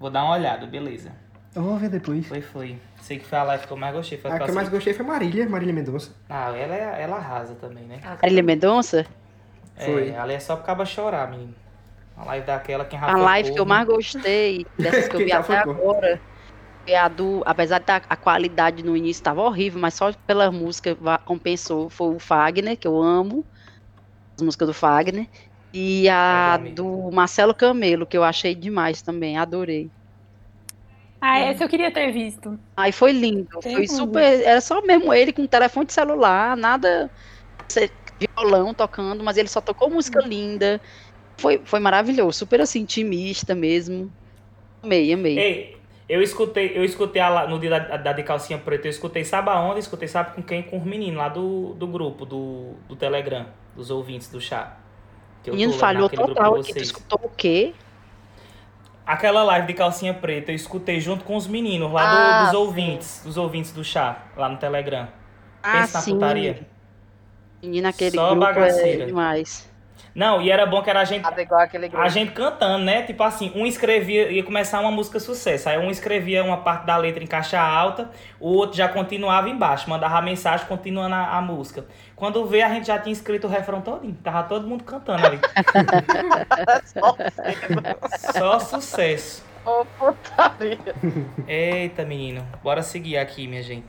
[0.00, 1.12] Vou dar uma olhada, beleza.
[1.54, 2.26] Eu vou ver depois.
[2.26, 2.78] Foi, foi.
[3.02, 4.18] Sei que foi a live que eu mais gostei.
[4.18, 6.10] Foi A que eu mais gostei foi Marília, Marília Mendonça.
[6.28, 8.00] Ah, ela, é, ela arrasa também, né?
[8.22, 9.04] Marília Mendonça,
[9.76, 10.08] Foi.
[10.08, 11.54] É, ela é só pro caba chorar, menino.
[12.16, 13.74] A live daquela, quem já a foi live que eu corno.
[13.74, 16.20] mais gostei, dessas que eu vi até foi agora,
[16.86, 17.42] é a do.
[17.46, 21.90] Apesar de tá- a qualidade no início estava horrível, mas só pela música compensou.
[21.90, 23.46] Foi o Fagner, que eu amo.
[24.38, 25.28] As músicas do Fagner.
[25.72, 29.90] E a do Marcelo Camelo, que eu achei demais também, adorei.
[31.20, 32.58] Ah, essa eu queria ter visto.
[32.76, 33.58] Aí foi lindo.
[33.60, 34.42] Tem Foi super.
[34.42, 37.10] Era só mesmo ele com telefone de celular, nada
[38.18, 40.80] violão tocando, mas ele só tocou música linda.
[41.36, 44.12] Foi, foi maravilhoso, super assim, intimista mesmo.
[44.82, 45.38] Amei, amei.
[45.38, 45.76] Ei,
[46.08, 49.48] eu escutei, eu escutei a no dia da, da de calcinha preta, eu escutei sabe
[49.50, 49.80] aonde?
[49.80, 50.62] Escutei sabe com quem?
[50.62, 54.76] Com os meninos lá do, do grupo, do, do Telegram, dos ouvintes do chá.
[55.42, 56.68] Que eu Menino falhou total aqui.
[56.68, 56.86] Tu vocês.
[56.86, 57.72] escutou o quê?
[59.06, 62.50] Aquela live de calcinha preta eu escutei junto com os meninos lá do- Ah, dos
[62.50, 62.56] sim.
[62.56, 65.08] ouvintes, dos ouvintes do chá, lá no Telegram.
[65.62, 66.12] Ah, Pensa na sim.
[66.14, 66.66] putaria.
[67.62, 69.02] Menino, aquele Só grupo bagaceira.
[69.02, 69.69] é demais.
[70.14, 72.02] Não, e era bom que era a gente Nada igual aquele grupo.
[72.02, 73.02] A gente cantando, né?
[73.02, 75.68] Tipo assim, um escrevia, ia começar uma música sucesso.
[75.68, 79.88] Aí um escrevia uma parte da letra em caixa alta, o outro já continuava embaixo,
[79.88, 81.84] mandava a mensagem continuando a, a música.
[82.16, 84.16] Quando vê, a gente já tinha escrito o refrão todinho.
[84.22, 85.38] Tava todo mundo cantando ali.
[88.32, 89.44] Só sucesso.
[89.64, 90.78] Ô, putaria.
[91.46, 92.46] Eita, menino.
[92.62, 93.86] Bora seguir aqui, minha gente.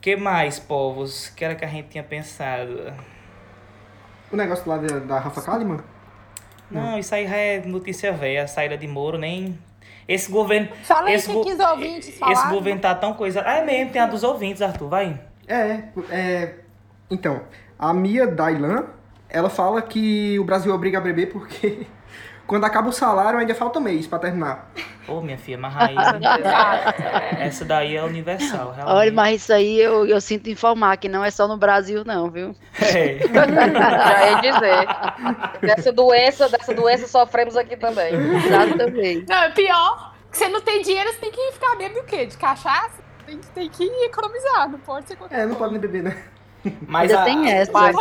[0.00, 1.28] que mais, povos?
[1.28, 2.92] Que era que a gente tinha pensado?
[4.32, 5.80] O negócio lá da, da Rafa Kalimann?
[6.70, 8.44] Não, isso aí já é notícia velha.
[8.44, 9.58] A saída de Moro nem...
[10.06, 10.68] Esse governo...
[10.84, 12.50] Fala aí Esse go- que os ouvintes Esse falaram.
[12.50, 13.42] governo tá tão coisa.
[13.44, 15.20] Ah, é mesmo, tem a dos ouvintes, Arthur, vai.
[15.46, 16.54] É, é.
[17.10, 17.42] Então,
[17.78, 18.86] a Mia Dailan,
[19.28, 21.86] ela fala que o Brasil obriga a beber porque
[22.50, 24.72] quando acaba o salário ainda falta um mês pra terminar.
[25.06, 25.94] Ô, minha filha, mas aí.
[27.38, 28.96] essa daí é universal, realmente.
[28.96, 32.28] Olha, mas isso aí eu, eu sinto informar que não é só no Brasil, não,
[32.28, 32.52] viu?
[32.82, 33.18] É.
[33.30, 34.88] Já ia dizer.
[35.60, 38.14] Dessa doença, dessa doença sofremos aqui também.
[38.14, 39.26] Exatamente.
[39.28, 40.12] Não, é pior.
[40.28, 42.26] Que você não tem dinheiro, você tem que ficar bebendo o quê?
[42.26, 42.98] De cachaça?
[43.24, 46.16] Tem, que- tem que economizar, não pode ser qualquer É, não pode nem beber, né?
[46.86, 47.72] Mas, Ainda a- tem essa.
[47.72, 47.96] Mas,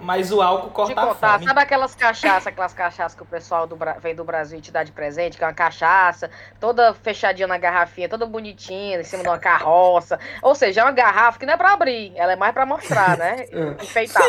[0.00, 1.44] mas o álcool corta a contar, fome.
[1.46, 4.82] sabe aquelas cachaças, aquelas cachaças que o pessoal do, vem do Brasil e te dá
[4.82, 9.28] de presente, que é uma cachaça, toda fechadinha na garrafinha, toda bonitinha, em cima de
[9.28, 10.18] uma carroça.
[10.42, 13.16] Ou seja, é uma garrafa que não é pra abrir, ela é mais pra mostrar,
[13.18, 13.44] né?
[13.54, 13.82] É.
[13.84, 14.22] Enfeitar.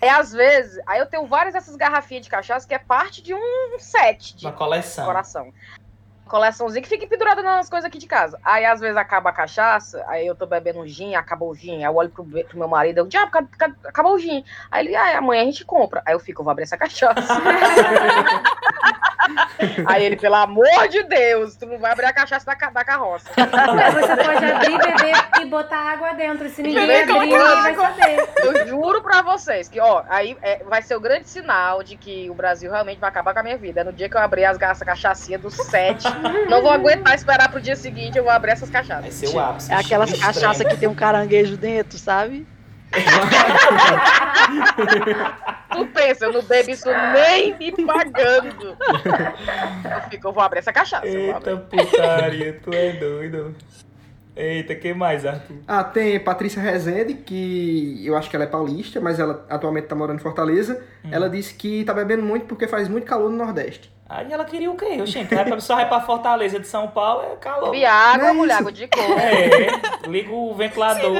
[0.00, 3.34] É às vezes, aí eu tenho várias dessas garrafinhas de cachaça que é parte de
[3.34, 5.04] um set de Uma coleção.
[5.04, 5.52] coração.
[6.28, 8.38] Coleçãozinha que fica pendurada nas coisas aqui de casa.
[8.44, 11.78] Aí às vezes acaba a cachaça, aí eu tô bebendo gin, acabou o gin.
[11.78, 14.44] Aí eu olho pro, pro meu marido, eu, ca- ca- acabou o gin.
[14.70, 16.02] Aí ele, ah, amanhã a gente compra.
[16.06, 17.14] Aí eu fico, vou abrir essa cachaça.
[19.86, 23.28] aí ele, pelo amor de Deus, tu não vai abrir a cachaça da, da carroça.
[23.36, 26.48] Ué, você pode abrir, beber e botar água dentro.
[26.48, 28.28] Se ninguém abrir, ninguém vai saber.
[28.36, 32.28] Eu juro pra vocês que, ó, aí é, vai ser o grande sinal de que
[32.30, 33.80] o Brasil realmente vai acabar com a minha vida.
[33.80, 36.06] É no dia que eu abrir as essa cachaçinha do sete.
[36.48, 39.14] não vou aguentar esperar pro dia seguinte, eu vou abrir essas Vai cachaças.
[39.14, 39.72] ser o ápice.
[39.72, 42.46] É aquelas cachaças que tem um caranguejo dentro, sabe?
[45.70, 48.74] Tu pensa, eu não bebo isso nem me pagando.
[48.74, 51.06] Eu fico, eu vou abrir essa cachaça.
[51.06, 53.54] Eita putaria, tu é doido.
[54.34, 55.56] Eita, que mais, Arthur?
[55.66, 59.96] Ah, tem Patrícia Rezende, que eu acho que ela é paulista, mas ela atualmente tá
[59.96, 60.80] morando em Fortaleza.
[61.10, 63.92] Ela disse que tá bebendo muito porque faz muito calor no Nordeste.
[64.08, 65.04] Aí ela queria o quê?
[65.04, 67.70] Gente, vai pra, só vai pra Fortaleza de São Paulo, é calor.
[67.70, 69.02] Bebi água, é mulher, água de cor.
[69.02, 71.12] É, liga o ventilador.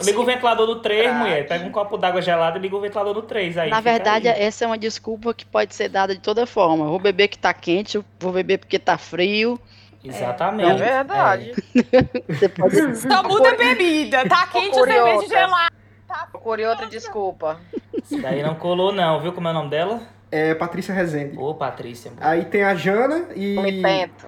[0.00, 1.18] Liga o ventilador do 3, Hidrate.
[1.18, 1.48] mulher.
[1.48, 3.70] Pega um copo d'água gelada e liga o ventilador do 3 aí.
[3.70, 4.40] Na verdade, aí.
[4.40, 6.86] essa é uma desculpa que pode ser dada de toda forma.
[6.86, 9.60] Vou beber que tá quente, eu vou beber porque tá frio.
[10.04, 10.70] Exatamente.
[10.70, 11.52] É verdade.
[12.28, 14.28] Você pode Só muda a bebida.
[14.28, 15.72] Tá quente a Procure cerveja gelada.
[16.30, 17.60] Procure outra desculpa.
[17.92, 20.00] Isso daí não colou, não, viu como é o nome dela?
[20.30, 21.38] É Patrícia Rezende.
[21.38, 22.12] Ô, Patrícia.
[22.20, 23.56] Aí tem a Jana e.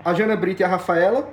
[0.04, 1.28] A Jana Brito e a Rafaela,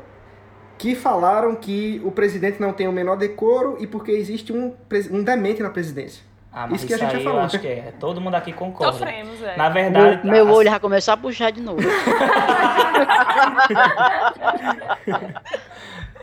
[0.77, 4.73] que falaram que o presidente não tem o menor decoro e porque existe um,
[5.11, 6.23] um demente na presidência.
[6.51, 7.45] Ah, mas Isso isso, que a gente aí já eu falou.
[7.45, 7.93] acho que é.
[7.99, 8.93] Todo mundo aqui concorda.
[8.97, 9.57] Sofremos, é.
[9.57, 11.81] Na verdade, Meu, meu as- olho já começou a puxar de novo.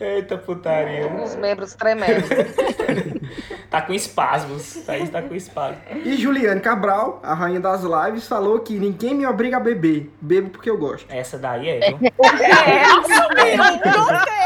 [0.03, 1.07] Eita putaria.
[1.07, 2.27] Os membros tremendo.
[3.71, 4.75] Tá com espasmos.
[4.85, 5.79] Thaís tá com espasmos.
[6.05, 10.13] E Juliane Cabral, a rainha das lives, falou que ninguém me obriga a beber.
[10.21, 11.11] Bebo porque eu gosto.
[11.11, 11.99] Essa daí é, viu?
[12.03, 13.57] É, assumiu,
[13.95, 14.43] gostei.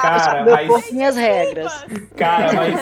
[0.00, 0.68] Cara, Meu mas.
[0.68, 1.86] corpo, minhas regras.
[2.16, 2.80] Cara, mas.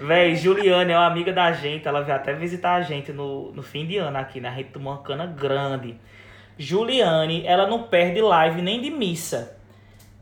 [0.00, 1.86] Véi, Juliane é uma amiga da gente.
[1.86, 4.48] Ela veio até visitar a gente no, no fim de ano aqui, né?
[4.48, 5.96] A gente tomou uma cana grande.
[6.58, 9.56] Juliane, ela não perde live nem de missa.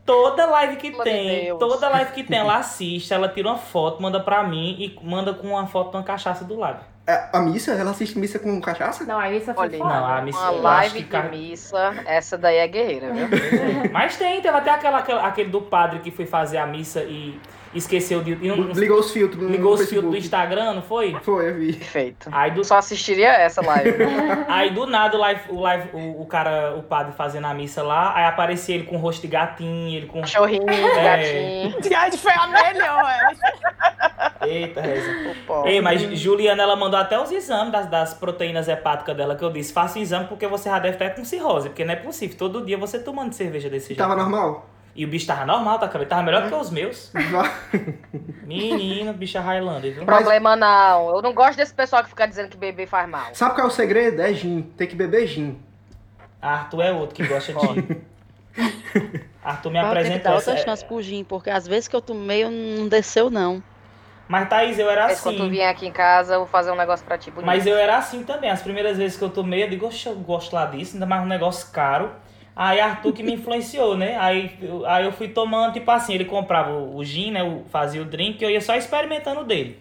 [0.05, 1.59] Toda live que tem, Deus.
[1.59, 5.33] toda live que tem, ela assiste, ela tira uma foto, manda pra mim e manda
[5.33, 6.79] com uma foto de uma cachaça do lado.
[7.05, 7.71] É, A missa?
[7.71, 9.03] Ela assiste missa com cachaça?
[9.05, 9.77] Não, aí isso foi Olha.
[9.79, 13.27] Não, a missa Uma live que de cara- missa, essa daí é guerreira, viu?
[13.91, 17.39] Mas tem, teve até aquela, aquela- aquele do padre que foi fazer a missa e
[17.73, 18.31] esqueceu de.
[18.33, 21.15] e não- Ligou os filtros no ligou os filtros do Instagram, não foi?
[21.21, 21.73] Foi, eu vi.
[21.73, 22.29] Perfeito.
[22.31, 23.91] Aí do, Só assistiria essa live.
[24.47, 27.81] aí do nada o, live, o, live, o, o cara, o padre fazendo a missa
[27.83, 30.21] lá, aí aparecia ele com o rosto de gatinho, ele com.
[30.21, 31.03] Cachorrinho, É.
[31.03, 33.05] gatinho, Gente, foi a melhor.
[34.41, 35.07] Eita, reza.
[35.65, 39.49] Ei, mas Juliana, ela mandou até os exames das, das proteínas hepáticas dela, que eu
[39.51, 42.37] disse, faça o exame porque você já deve estar com cirrose, porque não é possível,
[42.37, 43.99] todo dia você tomando cerveja desse jeito.
[43.99, 44.67] Tava normal?
[44.97, 45.87] E o bicho tava normal, tá?
[45.87, 47.11] Tava melhor do que os meus.
[48.43, 50.03] Menino, bicha Highlander, viu?
[50.05, 51.15] Problema não.
[51.15, 53.27] Eu não gosto desse pessoal que fica dizendo que beber faz mal.
[53.33, 54.19] Sabe qual é o segredo?
[54.19, 54.63] É gin.
[54.75, 55.59] Tem que beber gin.
[56.41, 57.59] Arthur é outro que gosta de.
[59.43, 60.49] Arthur me Claro, tem que apresenta dar essa.
[60.51, 63.61] outra chance pro gin, porque às vezes que eu tomei, eu não desceu, não.
[64.27, 65.51] Mas Thaís, eu era Mas quando tu assim.
[65.51, 67.45] vier aqui em casa, eu vou fazer um negócio pra ti bonito.
[67.45, 68.49] Mas eu era assim também.
[68.49, 71.21] As primeiras vezes que eu tomei, eu digo, "Oxe, eu gosto lá disso, ainda mais
[71.23, 72.11] um negócio caro.
[72.59, 74.17] Aí Arthur que me influenciou, né?
[74.17, 77.43] Aí, eu- aí eu fui tomando, tipo assim, ele comprava o, gin, né?
[77.43, 79.79] o- fazia o drink, eu ia só experimentando dele.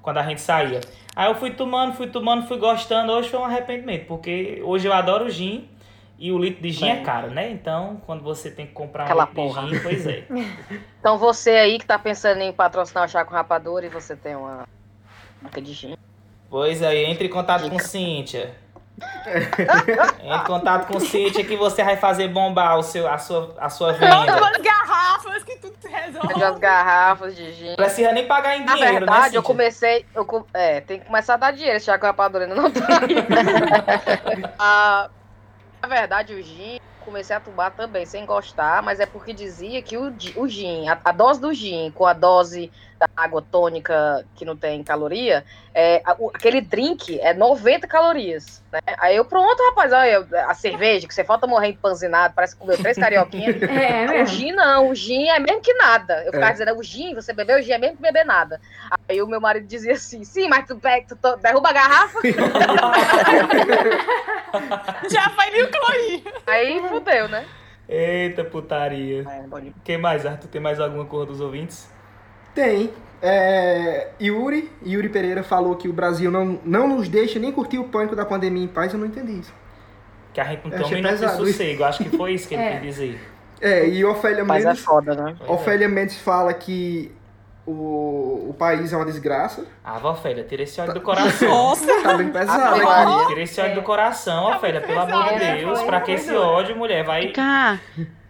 [0.00, 0.80] Quando a gente saía.
[1.16, 3.10] Aí eu fui tomando, fui tomando, fui gostando.
[3.10, 5.68] Hoje foi um arrependimento, porque hoje eu adoro gin
[6.16, 7.02] e o litro de gin é Bem.
[7.02, 7.50] caro, né?
[7.50, 9.62] Então, quando você tem que comprar um Aquela litro porra.
[9.66, 10.24] de gin, pois é.
[11.00, 14.34] Então você aí que tá pensando em patrocinar o chá com rapadura e você tem
[14.36, 14.64] uma
[15.42, 15.94] marca de gin.
[16.48, 18.54] Pois aí, entre em contato com Cíntia.
[19.28, 23.68] entre em contato com Cíntia que você vai fazer bombar o seu, a, sua, a
[23.68, 24.36] sua Manda venda.
[24.38, 26.28] umas garrafas que tudo se resolve.
[26.34, 27.74] De umas garrafas de gin.
[27.76, 29.38] Precisa nem pagar em Na dinheiro, né, verdade, Cíntia?
[29.38, 30.06] eu comecei.
[30.14, 32.86] Eu, co- é, tem que começar a dar dinheiro, chá com rapadura ainda não tá.
[34.58, 35.08] Ah,
[35.82, 39.96] na verdade, o gin, comecei a tomar também, sem gostar, mas é porque dizia que
[39.96, 44.44] o, o gin, a, a dose do gin com a dose da água tônica que
[44.44, 45.44] não tem caloria,
[45.74, 48.62] é, o- aquele drink é 90 calorias.
[48.72, 48.80] Né?
[48.98, 52.76] Aí eu, pronto, rapaz, olha, a cerveja, que você falta morrer empanzinado, parece que comeu
[52.78, 53.56] três carioquinhas.
[53.70, 56.20] É, é O gin não, o gin é mesmo que nada.
[56.24, 56.52] Eu ficava É.
[56.52, 58.60] dizendo, o gin, você bebeu o gin é mesmo que beber nada.
[59.08, 62.18] Aí o meu marido dizia assim, sim, mas tu, pega, tu derruba a garrafa,
[65.10, 66.22] Já foi mil clorinho.
[66.46, 67.46] aí fudeu, né?
[67.88, 69.22] Eita putaria.
[69.28, 70.48] É, bom de- O que mais, Arthur?
[70.48, 71.88] Tem mais alguma cor dos ouvintes?
[72.56, 72.90] Tem.
[73.22, 77.84] É, Yuri, Yuri Pereira falou que o Brasil não, não nos deixa nem curtir o
[77.84, 78.92] pânico da pandemia em paz.
[78.92, 79.54] Eu não entendi isso.
[80.34, 81.52] Que a gente não tem pesado isso.
[81.52, 81.84] sossego.
[81.84, 82.70] Acho que foi isso que ele É.
[82.80, 83.20] quis dizer.
[83.60, 85.34] É, e Ofélia Mas é Mendes, foda, né?
[85.40, 85.50] É.
[85.50, 87.10] Ofélia Mendes fala que
[87.66, 89.64] o, o país é uma desgraça.
[89.82, 91.48] Ah, Ofélia, tira esse ódio do coração.
[91.48, 92.02] Nossa.
[92.02, 92.84] Tá bem pesado.
[92.84, 93.26] Maria.
[93.28, 93.74] Tira esse ódio É.
[93.76, 95.56] do coração, Ofélia, pelo amor de pesado.
[95.58, 95.78] Deus.
[95.78, 97.02] Foi, Pra que esse ódio, mulher?
[97.04, 97.22] Vai.
[97.22, 97.80] Vem cá.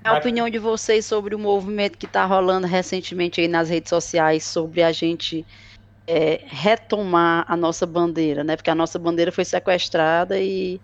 [0.06, 4.44] A opinião de vocês sobre o movimento que está rolando recentemente aí nas redes sociais
[4.44, 5.44] sobre a gente
[6.06, 8.56] é, retomar a nossa bandeira, né?
[8.56, 10.80] Porque a nossa bandeira foi sequestrada e,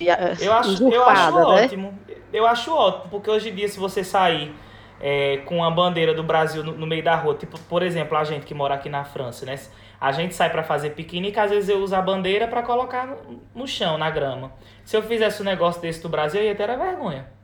[0.00, 1.64] e, Eu acho, eu usurpada, acho né?
[1.64, 1.98] ótimo.
[2.32, 4.54] Eu acho ótimo, porque hoje em dia, se você sair
[4.98, 8.24] é, com a bandeira do Brasil no, no meio da rua, tipo, por exemplo, a
[8.24, 9.58] gente que mora aqui na França, né?
[10.00, 13.42] A gente sai pra fazer piquenique, às vezes eu uso a bandeira pra colocar no,
[13.54, 14.52] no chão, na grama.
[14.84, 17.41] Se eu fizesse um negócio desse do Brasil, eu ia ter a vergonha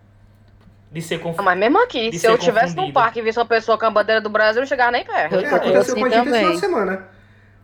[0.91, 1.45] de ser confundido.
[1.45, 3.91] mas mesmo aqui, se eu ser tivesse num parque e visse uma pessoa com a
[3.91, 5.37] bandeira do Brasil, eu não chegava nem perto.
[5.37, 7.09] É, aconteceu assim com a gente esse final de semana.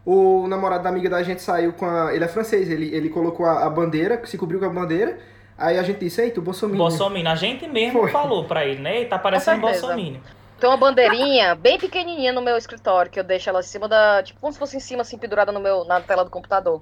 [0.04, 2.14] O namorado da amiga da gente saiu com a.
[2.14, 5.18] Ele é francês, ele, ele colocou a, a bandeira, se cobriu com a bandeira.
[5.56, 6.76] Aí a gente disse, eita, o Bolsonaro.
[6.76, 8.10] Bolsonaro, a gente mesmo Foi.
[8.10, 8.96] falou pra ele, né?
[8.98, 9.60] Ele tá parecendo.
[9.60, 10.20] Bolsonaro.
[10.64, 14.22] Tem uma bandeirinha bem pequenininha no meu escritório, que eu deixo ela em cima da.
[14.22, 16.80] Tipo, como se fosse em cima, assim, pendurada no meu, na tela do computador.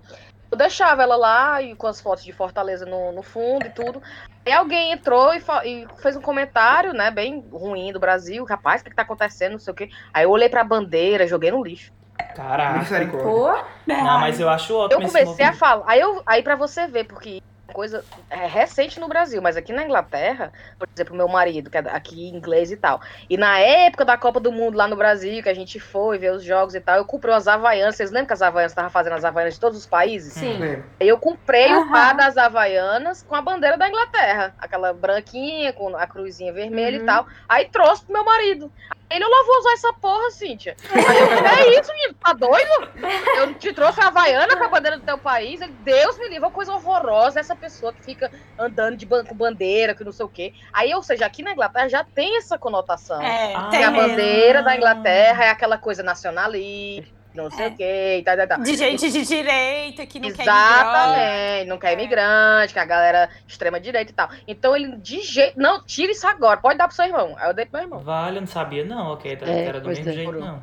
[0.48, 4.00] Eu deixava ela lá e com as fotos de Fortaleza no, no fundo e tudo.
[4.46, 8.44] Aí alguém entrou e, e fez um comentário, né, bem ruim do Brasil.
[8.44, 9.52] Rapaz, o que, que tá acontecendo?
[9.52, 9.90] Não sei o quê.
[10.14, 11.92] Aí eu olhei pra bandeira, joguei no lixo.
[12.36, 12.78] Caraca.
[12.78, 13.64] Misericórdia.
[13.84, 15.82] Não, mas eu acho Eu ótimo esse comecei a falar.
[15.88, 17.42] Aí, eu, aí pra você ver, porque
[17.72, 21.80] coisa é, recente no Brasil, mas aqui na Inglaterra, por exemplo, meu marido, que é
[21.80, 23.00] aqui inglês e tal.
[23.28, 26.32] E na época da Copa do Mundo lá no Brasil, que a gente foi ver
[26.32, 27.96] os jogos e tal, eu comprei umas Havaianas.
[27.96, 30.32] Vocês lembram que as Havaianas estavam fazendo as Havaianas de todos os países?
[30.34, 30.82] Sim.
[31.00, 31.90] Eu comprei o Aham.
[31.92, 34.54] par das Havaianas com a bandeira da Inglaterra.
[34.58, 37.02] Aquela branquinha, com a cruzinha vermelha Uhum.
[37.02, 37.26] e tal.
[37.48, 38.70] Aí trouxe pro meu marido.
[39.10, 40.74] Ele, eu não vou usar essa porra, Cíntia.
[40.90, 42.88] Aí eu falei, é isso, menino, tá doido?
[43.36, 45.60] Eu te trouxe a Havaiana com a bandeira do teu país.
[45.60, 47.38] Ele, Deus me livre, uma coisa horrorosa.
[47.38, 50.52] Essa pessoa que fica andando de ban com bandeira, que não sei o quê.
[50.72, 53.22] Aí, ou seja, aqui na Inglaterra já tem essa conotação.
[53.22, 53.54] É.
[53.54, 54.08] Que tem a mesmo.
[54.08, 57.68] bandeira da Inglaterra é aquela coisa nacionalista, não sei É.
[57.68, 58.60] o quê, e tal, tal, tal.
[58.60, 60.50] De gente de direita que não quer imigrante.
[60.50, 64.28] Exatamente, não quer imigrante, que a galera extrema direita e tal.
[64.46, 65.58] Então ele de jeito.
[65.58, 67.34] Não, tira isso agora, pode dar pro seu irmão.
[67.38, 68.00] Aí eu dei pro meu irmão.
[68.00, 70.12] Vale, eu não sabia não, ok, era, É, era do mesmo é.
[70.12, 70.62] jeito não.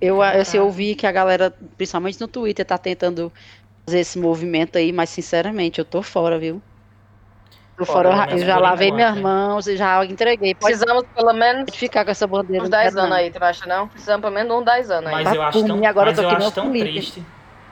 [0.00, 0.64] Eu, assim, tá.
[0.64, 3.32] eu vi que a galera, principalmente no Twitter, tá tentando
[3.86, 6.60] fazer esse movimento aí, mas sinceramente, eu tô fora, viu?
[7.76, 8.34] Tô Fora, fora, né?
[8.34, 9.22] eu já lavei minhas né?
[9.22, 10.54] mãos e já entreguei.
[10.54, 12.62] Pode, Precisamos pelo menos ficar com essa bandeira.
[12.62, 13.88] uns não 10 quero anos aí, tu acha não?
[13.88, 15.14] Precisamos pelo menos uns 10 anos aí.
[15.14, 16.90] Mas Mas eu acho por tão, mim, agora eu mas tô eu acho tão Felipe.
[16.90, 17.24] triste.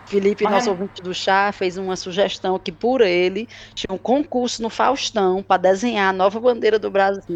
[0.07, 4.61] Felipe, Mas- nosso ouvinte do chá, fez uma sugestão que por ele tinha um concurso
[4.63, 7.23] no Faustão para desenhar a nova bandeira do Brasil.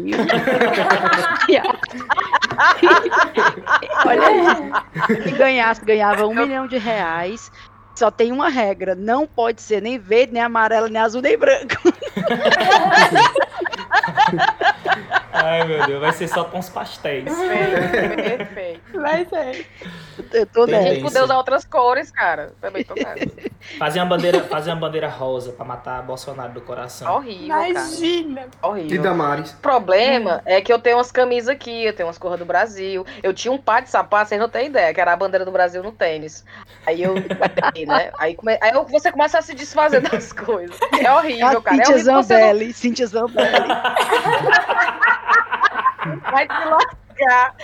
[4.05, 5.23] Olha aí.
[5.23, 7.51] Se ganhasse, ganhava um milhão de reais.
[7.95, 11.75] Só tem uma regra: não pode ser nem verde, nem amarelo, nem azul, nem branco.
[15.31, 17.25] Ai, meu Deus, vai ser só com os pastéis.
[17.25, 18.15] Perfeito,
[18.45, 18.99] perfeito.
[19.01, 19.67] Vai ser.
[20.31, 22.53] Eu tô A gente poder usar outras cores, cara.
[22.61, 23.27] Também tô nessa.
[23.77, 27.15] Fazer uma bandeira, fazer uma bandeira rosa pra matar Bolsonaro do coração.
[27.15, 27.69] Horrível, cara.
[27.69, 28.41] Imagina.
[28.41, 29.01] E Horrível.
[29.01, 29.51] Damares.
[29.51, 33.05] O problema é que eu tenho umas camisas aqui, eu tenho umas cores do Brasil.
[33.21, 35.51] Eu tinha um par de sapatos, vocês não têm ideia, que era a bandeira do
[35.51, 36.45] Brasil no tênis.
[36.87, 37.15] Aí eu,
[37.75, 38.11] aí, né?
[38.17, 40.77] Aí, come- aí você começa a se desfazer das coisas.
[40.97, 41.75] É horrível, A cara.
[41.81, 43.67] É Cintia horrível você não Zambelli, Cintia Zambelli.
[46.31, 47.55] Vai te lascar.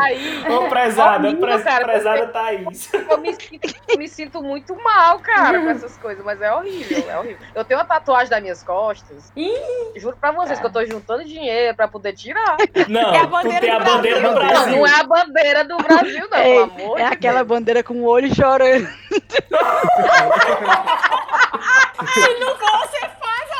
[0.00, 2.94] Aí Ô, prezada, Horrível, prez, cara, prezada Thaís.
[2.94, 7.10] eu me, sinto, eu me sinto muito mal, cara, com essas coisas, mas é horrível,
[7.10, 7.38] é horrível.
[7.52, 9.32] Eu tenho uma tatuagem das minhas costas.
[9.96, 12.56] Juro pra vocês que eu tô juntando dinheiro pra poder tirar.
[12.88, 14.76] Não, É a tu bandeira tem a do bandeira do Não, Brasil.
[14.76, 17.48] não é a bandeira do Brasil, não, Ei, pelo amor É aquela Deus.
[17.48, 18.88] bandeira com o olho chorando.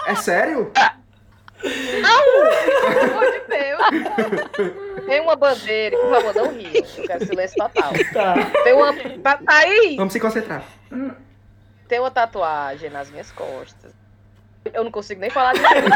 [0.06, 0.72] É sério?
[1.60, 5.06] Pelo amor de Deus.
[5.06, 6.70] Tem uma bandeira, por favor, não ria.
[6.98, 7.92] Eu quero silêncio total.
[8.12, 8.34] Tá.
[8.64, 8.94] Tem uma.
[9.46, 9.96] Aí!
[9.96, 10.62] Vamos se concentrar.
[11.88, 13.92] Tem uma tatuagem nas minhas costas.
[14.72, 15.88] Eu não consigo nem falar direito.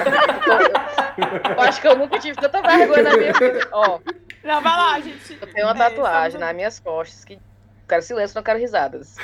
[0.49, 3.69] Eu, eu- eu acho que eu nunca tive tanta vergonha na minha vida.
[3.73, 4.01] Ó,
[4.43, 5.39] Não, vai lá, gente.
[5.41, 7.39] eu tenho uma tatuagem nas minhas costas que.
[7.87, 9.15] Quero silêncio, não quero risadas.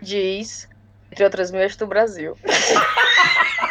[0.00, 0.68] Diz,
[1.10, 2.38] entre outras mil, és tu Brasil.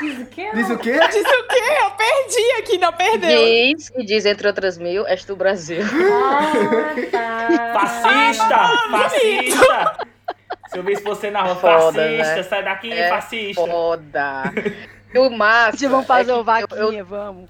[0.01, 0.49] Diz o quê?
[0.53, 0.99] Diz o quê?
[1.07, 1.61] Diz o quê?
[1.83, 3.29] Eu perdi aqui, não perdeu.
[3.29, 5.81] Diz, e diz, entre outras mil, és tu Brasil.
[6.11, 7.79] Ah, tá.
[7.79, 8.57] Fascista!
[8.91, 9.97] Fascista!
[10.69, 12.43] Se eu visse você na rua, Foda, fascista, né?
[12.43, 13.61] sai daqui, É fascista.
[13.61, 14.43] Foda.
[15.13, 15.91] E o máximo.
[15.91, 17.49] Vamos fazer é eu- vaquinha, eu- vamos.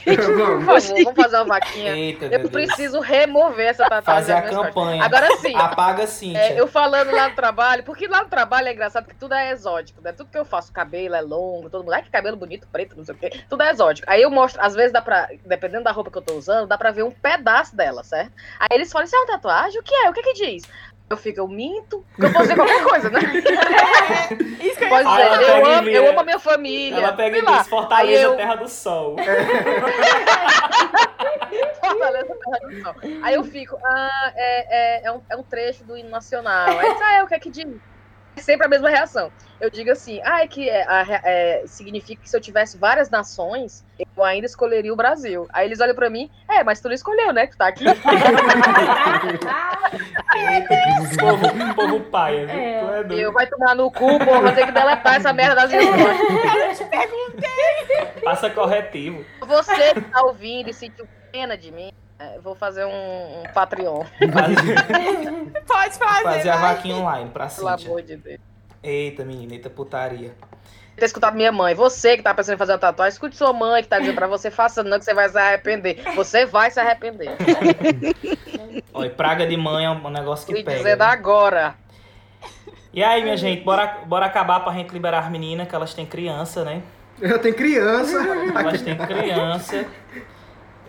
[0.00, 0.16] Por
[0.64, 0.88] Vamos.
[0.90, 1.96] vamos fazer uma vaquinha.
[1.96, 2.50] Eita, Eu Deus.
[2.50, 4.04] preciso remover essa tatuagem.
[4.04, 5.04] Fazer a campanha.
[5.04, 6.38] Agora sim, Apaga Cíntia.
[6.38, 9.50] é, eu falando lá no trabalho, porque lá no trabalho é engraçado que tudo é
[9.50, 10.12] exótico, né?
[10.12, 13.04] Tudo que eu faço, cabelo é longo, todo mundo, ai que cabelo bonito, preto, não
[13.04, 14.08] sei o quê, tudo é exótico.
[14.10, 16.78] Aí eu mostro, às vezes dá pra, dependendo da roupa que eu tô usando, dá
[16.78, 18.32] pra ver um pedaço dela, certo?
[18.58, 19.80] Aí eles falam, isso é uma tatuagem?
[19.80, 20.10] O que é?
[20.10, 20.62] O que que diz?
[21.12, 23.20] Eu fico, eu minto, porque eu posso dizer qualquer coisa, né?
[24.60, 26.96] Isso que eu Pode Ah, dizer, ela eu pega amo, eu amo a minha família.
[26.96, 27.58] Ela pega e lá.
[27.58, 29.16] diz, Fortaleza, Aí eu- terra do sol.
[31.80, 32.94] Fortaleza, Terra do Sol.
[33.22, 36.68] Aí eu fico, ah, é, é, é, um, é um trecho do hino nacional.
[36.78, 37.66] Aí ah, é, o que é que diz?
[38.36, 39.30] É sempre a mesma reação.
[39.60, 40.84] Eu digo assim, ah, é que é,
[41.24, 43.84] é, significa que se eu tivesse várias nações,
[44.16, 45.46] eu ainda escolheria o Brasil.
[45.52, 47.46] Aí eles olham pra mim, é, mas tu não escolheu, né?
[47.46, 47.84] Que tu tá aqui.
[51.18, 52.56] povo, povo paia, viu?
[52.58, 52.80] É.
[52.80, 53.20] Tu é E doido.
[53.20, 56.20] eu vai tomar no cu, porra, vou ter que deletar essa merda das minhas costas.
[56.70, 58.22] Eu te perguntei.
[58.24, 59.24] Passa corretivo.
[59.46, 61.92] Você que tá ouvindo e sentiu pena de mim, é,
[62.42, 62.90] vou fazer um,
[63.40, 64.04] um Patreon,
[65.66, 66.22] Pode fazer.
[66.22, 67.88] fazer a vaquinha online pra pelo Cíntia.
[67.88, 68.40] amor de Deus.
[68.82, 70.34] Eita, menina, eita putaria.
[70.96, 71.74] ter escutado minha mãe.
[71.74, 74.26] Você que tá pensando em fazer uma tatuagem, escute sua mãe que tá dizendo pra
[74.26, 76.02] você, faça não, que você vai se arrepender.
[76.16, 77.30] Você vai se arrepender.
[78.92, 80.78] Olha, praga de mãe é um negócio que Fui pega.
[80.78, 81.06] dizendo viu?
[81.12, 81.74] agora.
[82.92, 86.04] E aí, minha gente, bora, bora acabar pra gente liberar as meninas, que elas têm
[86.04, 86.82] criança, né?
[87.20, 88.18] Eu tenho criança.
[88.54, 89.86] Elas têm criança.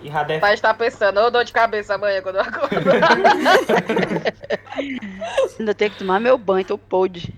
[0.04, 0.40] E deve...
[0.40, 2.76] Tá está pensando, ô dor de cabeça amanhã quando eu acordo.
[5.58, 7.34] Ainda tenho que tomar meu banho, tô podre.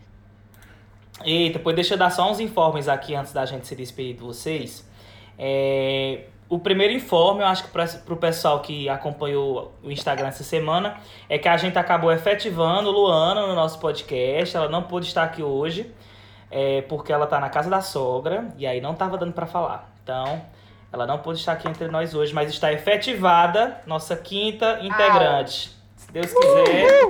[1.24, 4.22] Eita, depois deixa eu dar só uns informes aqui antes da gente se despedir de
[4.22, 4.84] vocês.
[5.38, 10.43] É, o primeiro informe, eu acho que para o pessoal que acompanhou o Instagram essa
[10.43, 10.97] semana,
[11.30, 14.57] é que a gente acabou efetivando Luana no nosso podcast.
[14.57, 15.93] Ela não pôde estar aqui hoje,
[16.49, 19.93] é, porque ela está na casa da sogra, e aí não estava dando para falar.
[20.03, 20.41] Então,
[20.96, 25.76] ela não pôde estar aqui entre nós hoje, mas está efetivada nossa quinta integrante.
[25.98, 27.02] Se Deus quiser.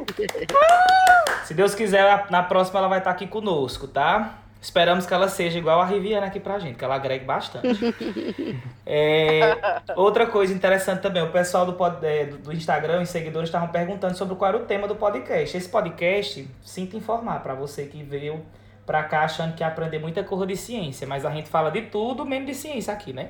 [1.46, 4.40] Se Deus quiser, na próxima ela vai estar aqui conosco, tá?
[4.60, 7.68] Esperamos que ela seja igual a Riviana aqui pra gente, que ela agregue bastante.
[8.88, 9.58] É,
[9.96, 14.16] outra coisa interessante também, o pessoal do, pod, é, do Instagram, os seguidores estavam perguntando
[14.16, 15.58] sobre qual era o tema do podcast.
[15.58, 18.46] Esse podcast, sinto informar para você que veio
[18.86, 21.82] pra cá achando que ia aprender muita coisa de ciência, mas a gente fala de
[21.82, 23.30] tudo, menos de ciência aqui, né?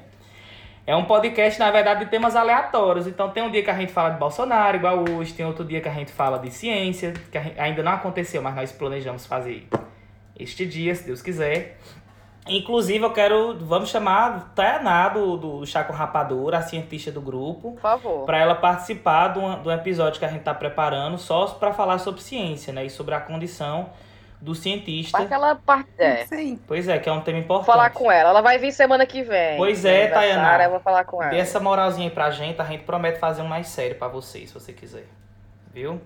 [0.87, 3.07] É um podcast, na verdade, de temas aleatórios.
[3.07, 5.81] Então tem um dia que a gente fala de Bolsonaro, igual hoje, tem outro dia
[5.81, 9.67] que a gente fala de ciência, que ainda não aconteceu, mas nós planejamos fazer
[10.37, 11.77] este dia, se Deus quiser.
[12.47, 13.57] Inclusive, eu quero.
[13.65, 17.71] Vamos chamar Tayaná do, do Chaco Rapadura, a cientista do grupo.
[17.71, 18.25] Por favor.
[18.27, 21.73] Para ela participar de um, de um episódio que a gente está preparando só para
[21.73, 22.85] falar sobre ciência, né?
[22.85, 23.89] E sobre a condição
[24.45, 25.17] do cientista.
[25.17, 25.89] Aquela parte.
[25.97, 26.25] É.
[26.27, 26.59] Sim.
[26.67, 27.65] Pois é, que é um tema importante.
[27.65, 28.29] Vou falar com ela.
[28.29, 29.57] Ela vai vir semana que vem.
[29.57, 30.63] Pois é, Tayaná.
[30.63, 31.31] Eu vou falar com ela.
[31.31, 34.49] Dê essa moralzinha aí pra gente, a gente promete fazer um mais sério para vocês,
[34.49, 35.07] se você quiser.
[35.73, 35.99] Viu?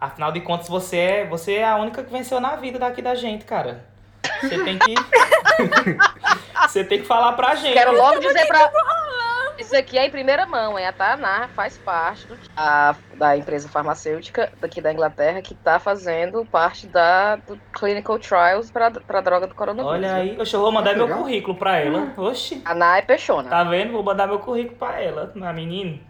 [0.00, 3.14] Afinal de contas, você é, você é a única que venceu na vida daqui da
[3.16, 3.84] gente, cara.
[4.40, 4.94] Você tem que.
[6.62, 7.74] você tem que falar pra gente.
[7.74, 8.70] Quero logo dizer pra.
[9.70, 10.84] Isso aqui é em primeira mão, hein?
[10.84, 16.44] A Tayaná faz parte do, a, da empresa farmacêutica daqui da Inglaterra que tá fazendo
[16.44, 19.92] parte da, do clinical trials pra, pra droga do coronavírus.
[19.96, 22.12] Olha aí, Oxe, eu vou mandar meu currículo pra ela.
[22.16, 22.60] Oxi.
[22.64, 23.48] A Ná é peixona.
[23.48, 23.92] Tá vendo?
[23.92, 26.00] Vou mandar meu currículo pra ela, a menina.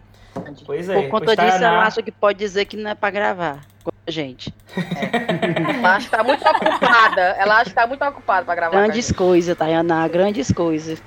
[0.64, 0.94] Pois é.
[0.94, 3.61] Por conta pois disso, Tayaná- ela acha que pode dizer que não é pra gravar
[3.84, 4.54] com a gente.
[4.74, 7.20] Ela acha que tá muito ocupada.
[7.38, 8.78] Ela acha que tá muito ocupada pra gravar.
[8.78, 11.02] a Grandes coisas, Tayaná, grandes coisas.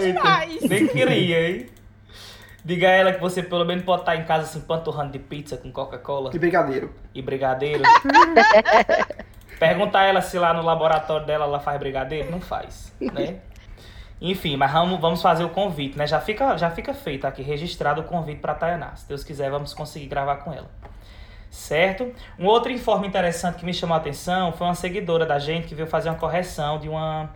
[0.00, 0.62] Demais.
[0.62, 1.66] Nem queria, hein?
[2.64, 5.56] Diga a ela que você pelo menos pode estar em casa assim, panturrando de pizza
[5.56, 6.94] com Coca-Cola De brigadeiro.
[7.14, 7.82] e brigadeiro.
[9.58, 12.30] Perguntar a ela se lá no laboratório dela ela faz brigadeiro.
[12.30, 13.36] Não faz, né?
[14.20, 16.06] Enfim, mas vamos, vamos fazer o convite, né?
[16.06, 18.96] Já fica, já fica feito aqui, registrado o convite para Tayaná.
[18.96, 20.70] Se Deus quiser, vamos conseguir gravar com ela.
[21.54, 22.12] Certo?
[22.36, 25.74] Um outro informe interessante que me chamou a atenção foi uma seguidora da gente que
[25.74, 27.30] veio fazer uma correção de uma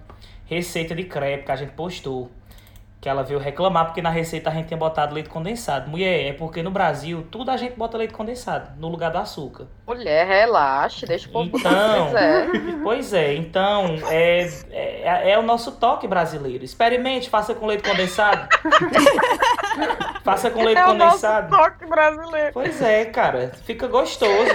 [0.44, 2.28] receita de crepe que a gente postou.
[3.08, 5.88] Que ela veio reclamar porque na receita a gente tinha botado leite condensado.
[5.88, 9.66] Mulher, é porque no Brasil tudo a gente bota leite condensado no lugar do açúcar.
[9.86, 12.10] Mulher, relaxe, deixa o povo Então,
[12.84, 16.62] pois é, então é, é, é o nosso toque brasileiro.
[16.62, 18.46] Experimente, faça com leite condensado.
[20.22, 21.56] faça com leite É o nosso condensado.
[21.56, 22.50] toque brasileiro.
[22.52, 24.52] Pois é, cara, fica gostoso.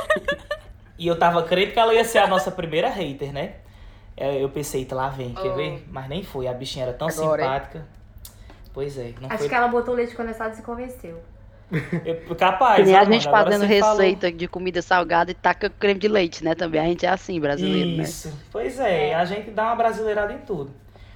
[0.98, 3.56] e eu tava crendo que ela ia ser a nossa primeira hater, né?
[4.16, 5.54] É, Eu pensei, "Eita, lá vem, quer Oh.
[5.54, 5.84] ver?
[5.90, 7.48] Mas nem foi, a bichinha era tão Agora, hein?
[7.48, 7.86] simpática.
[8.74, 9.48] Pois é, não Acho foi.
[9.48, 11.20] que ela botou leite condensado e se convenceu.
[12.04, 12.76] Eu- capaz.
[12.76, 13.96] Que nem a gente fazendo você falou.
[13.98, 16.54] receita de comida salgada e taca creme de leite, né?
[16.54, 18.02] Também a gente é assim, brasileiro, né?
[18.02, 18.38] Isso.
[18.50, 20.70] Pois é, a gente dá uma brasileirada em tudo.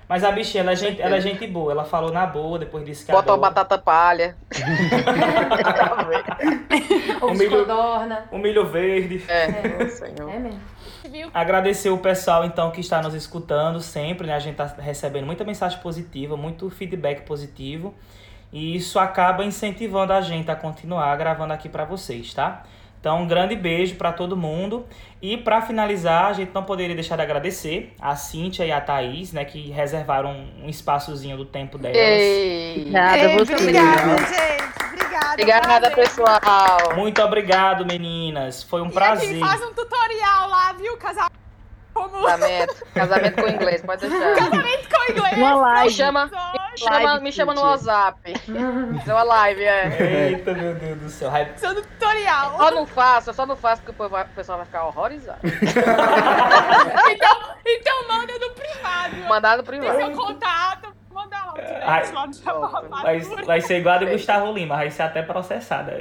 [0.09, 1.72] Mas a bichinha, ela é, gente, ela é gente boa.
[1.72, 4.36] Ela falou na boa, depois disse que Bota uma batata palha.
[7.20, 7.66] Ou milho-.
[8.32, 9.22] Um milho verde.
[9.28, 10.30] É, senhor.
[10.32, 10.61] É mesmo.
[11.09, 11.30] Viu?
[11.32, 14.34] Agradecer o pessoal, então, que está nos escutando sempre, né?
[14.34, 17.94] A gente tá recebendo muita mensagem positiva, muito feedback positivo.
[18.52, 22.64] E isso acaba incentivando a gente a continuar gravando aqui para vocês, tá?
[23.01, 24.84] Então, um grande beijo para todo mundo.
[25.22, 29.32] E para finalizar, a gente não poderia deixar de agradecer a Cíntia e a Thaís,
[29.32, 29.44] né?
[29.44, 31.97] Que reservaram um espaçozinho do tempo delas.
[31.97, 32.86] Ei.
[32.90, 33.55] Nada, Ei, você.
[33.55, 34.86] obrigada, gente.
[34.92, 35.32] Obrigada.
[35.32, 35.94] Obrigada, prazer.
[35.94, 36.94] pessoal.
[36.97, 38.62] Muito obrigado, meninas.
[38.62, 39.30] Foi um E prazer.
[39.30, 40.97] aqui, faz um tutorial lá, viu?
[40.97, 41.28] Casal
[41.94, 42.74] como Casamento.
[42.94, 44.34] Casamento com inglês, pode deixar.
[44.34, 45.36] casamento com inglês.
[45.38, 45.94] Uma live.
[45.94, 46.30] chama,
[46.77, 47.61] chama, me chama no.
[47.62, 48.33] WhatsApp.
[48.99, 50.29] Fazer uma live, é.
[50.31, 51.31] Eita, meu Deus do céu.
[51.31, 52.57] Vai- Seu tutorial.
[52.57, 55.39] Só não faço, eu só não faço porque o pessoal vai ficar horrorizado.
[57.09, 59.16] Então, então manda no privado.
[59.29, 59.99] Mandado Tem privado.
[59.99, 60.95] seu contato.
[61.12, 62.89] Manda lá direct lá no Japão.
[62.91, 65.93] Vai, vai ser igual a do Gustavo Lima, vai ser até processada.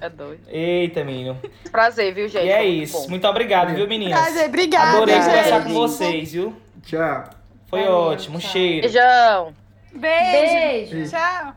[0.00, 0.42] É doido.
[0.46, 1.36] Eita, menino.
[1.72, 2.46] Prazer, viu, gente?
[2.46, 3.02] E é isso.
[3.02, 3.08] bom.
[3.10, 4.20] Muito obrigado, viu, meninas?
[4.20, 4.96] Prazer, obrigada.
[4.98, 5.24] Adorei gente.
[5.26, 6.56] conversar com vocês, viu?
[6.84, 7.24] Tchau.
[7.68, 8.38] Foi Valeu, ótimo.
[8.38, 8.50] Tchau.
[8.50, 8.82] cheiro.
[8.82, 9.54] Beijão.
[9.94, 10.92] Beijo.
[10.92, 11.10] Beijo.
[11.10, 11.56] Tchau.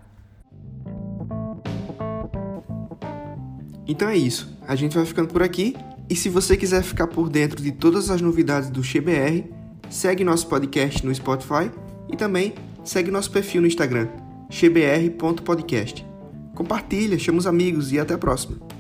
[3.87, 4.57] Então é isso.
[4.67, 5.75] A gente vai ficando por aqui.
[6.09, 9.45] E se você quiser ficar por dentro de todas as novidades do XBR,
[9.89, 11.71] segue nosso podcast no Spotify
[12.11, 12.53] e também
[12.83, 14.09] segue nosso perfil no Instagram,
[14.49, 16.05] xbr.podcast.
[16.53, 18.72] Compartilha, chama os amigos e até a próxima.